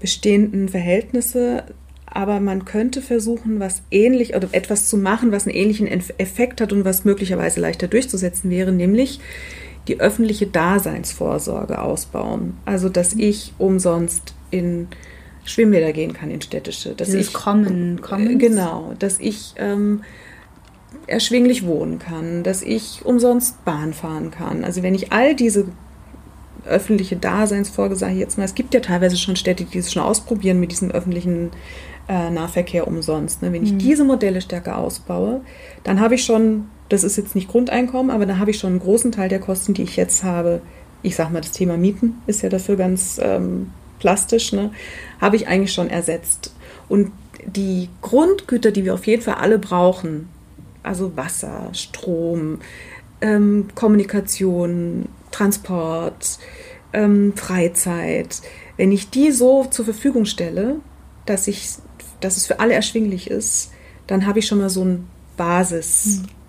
[0.00, 1.64] bestehenden Verhältnisse.
[2.12, 6.72] Aber man könnte versuchen, was ähnlich oder etwas zu machen, was einen ähnlichen Effekt hat
[6.72, 9.20] und was möglicherweise leichter durchzusetzen wäre, nämlich
[9.88, 12.54] die öffentliche Daseinsvorsorge ausbauen.
[12.64, 14.88] Also, dass ich umsonst in
[15.44, 16.94] Schwimmbäder gehen kann in städtische.
[16.94, 18.38] Dass Dieses ich kommen, kommen.
[18.38, 20.02] Genau, dass ich ähm,
[21.06, 24.64] erschwinglich wohnen kann, dass ich umsonst Bahn fahren kann.
[24.64, 25.66] Also wenn ich all diese
[26.66, 30.02] öffentliche Daseinsfolge, sage ich jetzt mal, es gibt ja teilweise schon Städte, die es schon
[30.02, 31.50] ausprobieren mit diesem öffentlichen
[32.10, 33.40] äh, Nahverkehr umsonst.
[33.40, 33.52] Ne?
[33.52, 33.78] Wenn ich mhm.
[33.78, 35.42] diese Modelle stärker ausbaue,
[35.84, 38.80] dann habe ich schon, das ist jetzt nicht Grundeinkommen, aber dann habe ich schon einen
[38.80, 40.60] großen Teil der Kosten, die ich jetzt habe.
[41.02, 44.72] Ich sage mal, das Thema Mieten ist ja dafür ganz ähm, plastisch, ne?
[45.20, 46.52] habe ich eigentlich schon ersetzt.
[46.88, 47.12] Und
[47.46, 50.28] die Grundgüter, die wir auf jeden Fall alle brauchen,
[50.82, 52.58] also Wasser, Strom,
[53.20, 56.38] ähm, Kommunikation, Transport,
[56.92, 58.40] ähm, Freizeit,
[58.76, 60.76] wenn ich die so zur Verfügung stelle,
[61.24, 61.68] dass, ich,
[62.20, 63.72] dass es für alle erschwinglich ist,
[64.06, 65.06] dann habe ich schon mal so ein
[65.36, 66.22] Basis.
[66.22, 66.40] Mhm.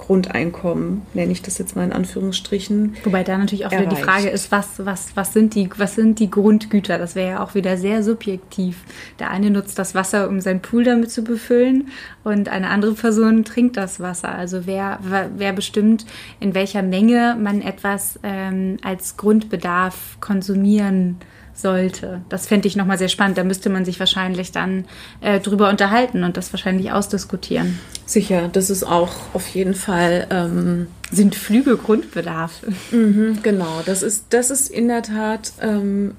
[0.00, 2.96] Grundeinkommen, nenne ich das jetzt mal in Anführungsstrichen.
[3.04, 3.90] Wobei da natürlich auch erreicht.
[3.90, 6.96] wieder die Frage ist, was, was, was, sind die, was sind die Grundgüter?
[6.96, 8.78] Das wäre ja auch wieder sehr subjektiv.
[9.18, 11.90] Der eine nutzt das Wasser, um seinen Pool damit zu befüllen
[12.24, 14.34] und eine andere Person trinkt das Wasser.
[14.34, 14.98] Also wer,
[15.36, 16.06] wer bestimmt,
[16.40, 21.18] in welcher Menge man etwas ähm, als Grundbedarf konsumieren
[21.54, 22.20] sollte.
[22.28, 23.38] Das fände ich nochmal sehr spannend.
[23.38, 24.84] Da müsste man sich wahrscheinlich dann
[25.20, 27.78] äh, drüber unterhalten und das wahrscheinlich ausdiskutieren.
[28.06, 30.26] Sicher, das ist auch auf jeden Fall.
[30.30, 32.62] Ähm, Sind Flüge Grundbedarf?
[32.90, 36.14] Mhm, genau, das ist, das ist in der Tat ähm,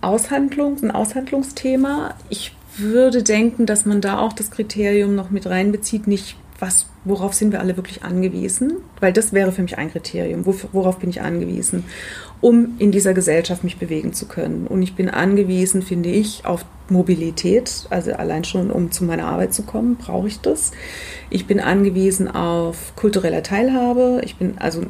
[0.00, 2.14] Aushandlung, ein Aushandlungsthema.
[2.28, 7.34] Ich würde denken, dass man da auch das Kriterium noch mit reinbezieht, nicht was, worauf
[7.34, 11.20] sind wir alle wirklich angewiesen, weil das wäre für mich ein Kriterium, worauf bin ich
[11.20, 11.84] angewiesen,
[12.40, 14.66] um in dieser Gesellschaft mich bewegen zu können.
[14.66, 19.54] Und ich bin angewiesen, finde ich, auf Mobilität, also allein schon, um zu meiner Arbeit
[19.54, 20.72] zu kommen, brauche ich das.
[21.30, 24.20] Ich bin angewiesen auf kulturelle Teilhabe.
[24.24, 24.82] Ich bin also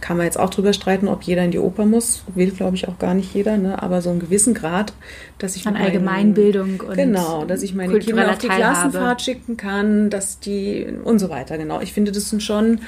[0.00, 2.22] kann man jetzt auch drüber streiten, ob jeder in die Oper muss.
[2.34, 3.82] Will, glaube ich, auch gar nicht jeder, ne?
[3.82, 4.92] aber so einen gewissen Grad,
[5.38, 8.48] dass ich an meine, Allgemeinbildung und genau, dass ich meine Kinder auf die.
[8.48, 11.58] Klassenfahrt schicken kann, dass die und so weiter.
[11.58, 12.80] Genau, ich finde, das sind schon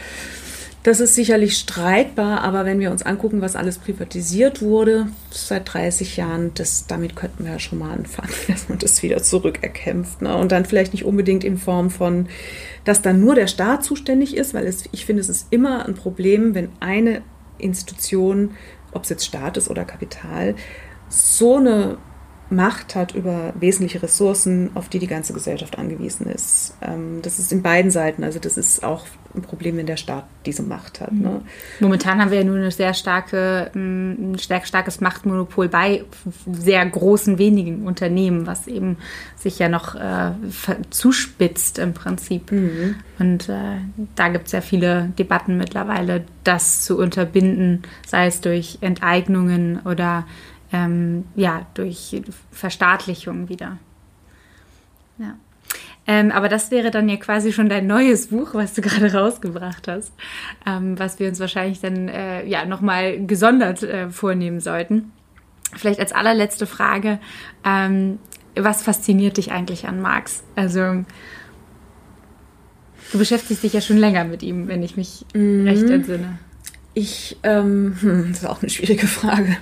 [0.83, 6.17] das ist sicherlich streitbar, aber wenn wir uns angucken, was alles privatisiert wurde seit 30
[6.17, 10.23] Jahren, das, damit könnten wir ja schon mal anfangen, dass man das wieder zurückerkämpft.
[10.23, 10.35] Ne?
[10.35, 12.29] Und dann vielleicht nicht unbedingt in Form von,
[12.85, 15.95] dass dann nur der Staat zuständig ist, weil es, ich finde, es ist immer ein
[15.95, 17.23] Problem, wenn eine
[17.59, 18.53] Institution,
[18.93, 20.55] ob es jetzt Staat ist oder Kapital,
[21.11, 21.99] so eine
[22.51, 26.75] Macht hat über wesentliche Ressourcen, auf die die ganze Gesellschaft angewiesen ist.
[26.83, 28.25] Ähm, das ist in beiden Seiten.
[28.25, 31.13] Also das ist auch ein Problem, wenn der Staat diese Macht hat.
[31.13, 31.43] Ne?
[31.79, 36.05] Momentan haben wir ja nur eine sehr starke, ein sehr starkes Machtmonopol bei
[36.51, 38.97] sehr großen, wenigen Unternehmen, was eben
[39.37, 40.33] sich ja noch äh,
[40.91, 42.51] zuspitzt im Prinzip.
[42.51, 42.97] Mhm.
[43.21, 43.79] Und äh,
[44.17, 50.27] da gibt es ja viele Debatten mittlerweile, das zu unterbinden, sei es durch Enteignungen oder
[50.73, 53.79] ähm, ja, durch Verstaatlichung wieder.
[55.19, 55.37] Ja.
[56.07, 59.87] Ähm, aber das wäre dann ja quasi schon dein neues Buch, was du gerade rausgebracht
[59.89, 60.13] hast,
[60.67, 65.13] ähm, was wir uns wahrscheinlich dann äh, ja nochmal gesondert äh, vornehmen sollten.
[65.77, 67.21] Vielleicht als allerletzte Frage,
[67.65, 68.19] ähm,
[68.57, 70.43] was fasziniert dich eigentlich an Marx?
[70.57, 71.05] Also
[73.13, 75.67] du beschäftigst dich ja schon länger mit ihm, wenn ich mich mhm.
[75.67, 76.39] recht entsinne.
[76.95, 79.57] Ich, ähm, hm, das ist auch eine schwierige Frage.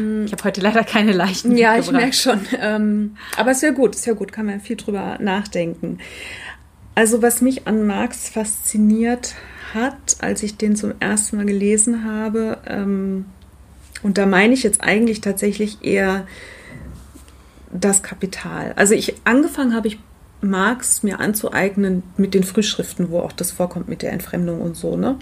[0.00, 0.24] Mm.
[0.24, 1.56] Ich habe heute leider keine leichten.
[1.56, 2.40] Ja, ich merke schon.
[2.60, 5.98] Ähm, aber es ist ja gut, ist ja gut, kann man viel drüber nachdenken.
[6.94, 9.34] Also was mich an Marx fasziniert
[9.74, 13.26] hat, als ich den zum ersten Mal gelesen habe, ähm,
[14.02, 16.26] und da meine ich jetzt eigentlich tatsächlich eher
[17.72, 18.72] das Kapital.
[18.76, 19.98] Also ich angefangen habe ich
[20.40, 24.96] Marx mir anzueignen mit den Frühschriften, wo auch das vorkommt mit der Entfremdung und so,
[24.96, 25.16] ne?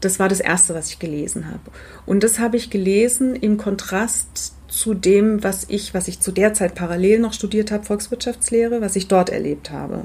[0.00, 1.70] Das war das Erste, was ich gelesen habe.
[2.06, 6.54] Und das habe ich gelesen im Kontrast zu dem, was ich, was ich zu der
[6.54, 10.04] Zeit parallel noch studiert habe, Volkswirtschaftslehre, was ich dort erlebt habe.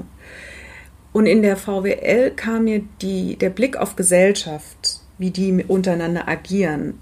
[1.12, 6.98] Und in der VWL kam mir die, der Blick auf Gesellschaft, wie die untereinander agieren,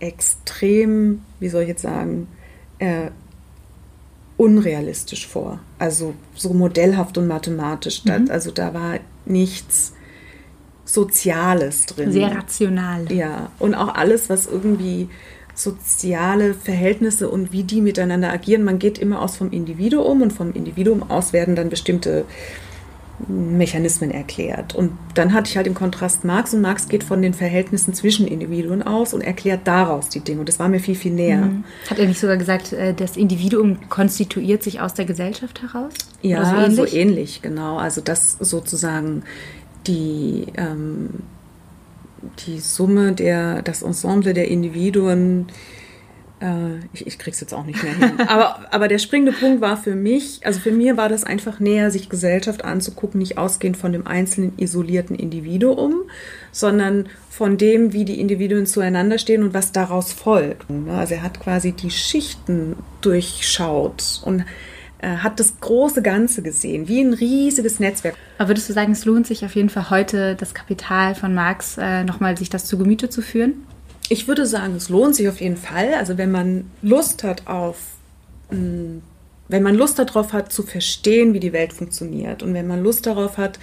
[0.00, 2.26] extrem, wie soll ich jetzt sagen,
[2.80, 3.10] äh,
[4.36, 5.60] unrealistisch vor.
[5.78, 8.04] Also so modellhaft und mathematisch.
[8.04, 8.26] Mhm.
[8.30, 9.92] Also da war nichts
[10.84, 12.12] Soziales drin.
[12.12, 13.10] Sehr rational.
[13.12, 15.08] Ja, und auch alles, was irgendwie
[15.54, 18.64] soziale Verhältnisse und wie die miteinander agieren.
[18.64, 22.24] Man geht immer aus vom Individuum und vom Individuum aus werden dann bestimmte
[23.28, 24.74] Mechanismen erklärt.
[24.74, 28.26] Und dann hatte ich halt im Kontrast Marx und Marx geht von den Verhältnissen zwischen
[28.26, 30.40] Individuen aus und erklärt daraus die Dinge.
[30.40, 31.42] Und das war mir viel, viel näher.
[31.42, 31.64] Mhm.
[31.88, 35.92] Hat er nicht sogar gesagt, äh, das Individuum konstituiert sich aus der Gesellschaft heraus?
[36.22, 36.76] Ja, so ähnlich?
[36.76, 37.76] so ähnlich, genau.
[37.76, 39.22] Also das sozusagen
[39.86, 41.10] die, ähm,
[42.46, 45.46] die Summe der, das Ensemble der Individuen,
[46.40, 48.20] äh, ich, ich krieg's jetzt auch nicht mehr hin.
[48.26, 51.90] aber, aber der springende Punkt war für mich, also für mir war das einfach näher,
[51.90, 56.02] sich Gesellschaft anzugucken, nicht ausgehend von dem einzelnen isolierten Individuum,
[56.50, 60.66] sondern von dem, wie die Individuen zueinander stehen und was daraus folgt.
[60.88, 64.44] Also er hat quasi die Schichten durchschaut und
[65.02, 68.16] äh, hat das große Ganze gesehen, wie ein riesiges Netzwerk.
[68.38, 71.76] Aber würdest du sagen, es lohnt sich auf jeden Fall heute, das Kapital von Marx
[71.76, 73.66] äh, nochmal sich das zu Gemüte zu führen?
[74.08, 75.94] Ich würde sagen, es lohnt sich auf jeden Fall.
[75.94, 77.78] Also wenn man Lust hat auf,
[78.50, 79.02] mh, mm,
[79.48, 83.04] wenn man Lust darauf hat zu verstehen, wie die Welt funktioniert und wenn man Lust
[83.06, 83.58] darauf hat,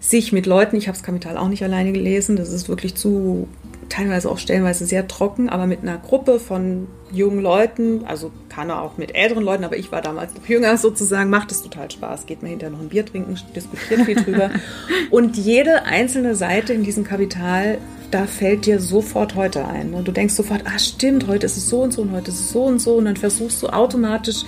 [0.00, 3.46] sich mit Leuten, ich habe das Kapital auch nicht alleine gelesen, das ist wirklich zu
[3.92, 8.80] teilweise auch stellenweise sehr trocken, aber mit einer Gruppe von jungen Leuten, also kann er
[8.80, 12.24] auch mit älteren Leuten, aber ich war damals noch jünger sozusagen, macht es total Spaß.
[12.24, 14.50] Geht mir hinterher noch ein Bier trinken, diskutiert viel drüber.
[15.10, 17.78] Und jede einzelne Seite in diesem Kapital,
[18.10, 19.92] da fällt dir sofort heute ein.
[19.92, 22.40] Und du denkst sofort, ah stimmt, heute ist es so und so und heute ist
[22.40, 22.94] es so und so.
[22.94, 24.44] Und dann versuchst du automatisch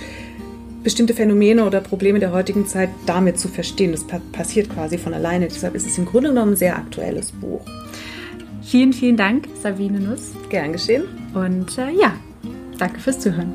[0.83, 3.91] bestimmte Phänomene oder Probleme der heutigen Zeit damit zu verstehen.
[3.91, 5.47] Das passiert quasi von alleine.
[5.47, 7.61] Deshalb ist es im Grunde genommen ein sehr aktuelles Buch.
[8.65, 10.33] Vielen, vielen Dank, Sabine Nuss.
[10.49, 11.03] Gern geschehen.
[11.33, 12.13] Und äh, ja,
[12.77, 13.51] Danke fürs Zuhören.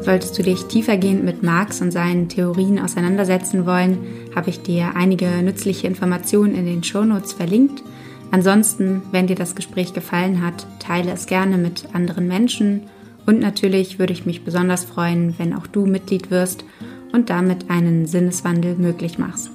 [0.00, 3.98] Solltest du dich tiefergehend mit Marx und seinen Theorien auseinandersetzen wollen,
[4.34, 7.82] habe ich dir einige nützliche Informationen in den Shownotes verlinkt.
[8.30, 12.82] Ansonsten, wenn dir das Gespräch gefallen hat, teile es gerne mit anderen Menschen
[13.28, 16.64] und natürlich würde ich mich besonders freuen, wenn auch du Mitglied wirst
[17.12, 19.50] und damit einen Sinneswandel möglich machst.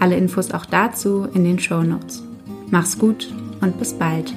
[0.00, 2.22] Alle Infos auch dazu in den Shownotes.
[2.70, 4.32] Mach's gut und bis bald.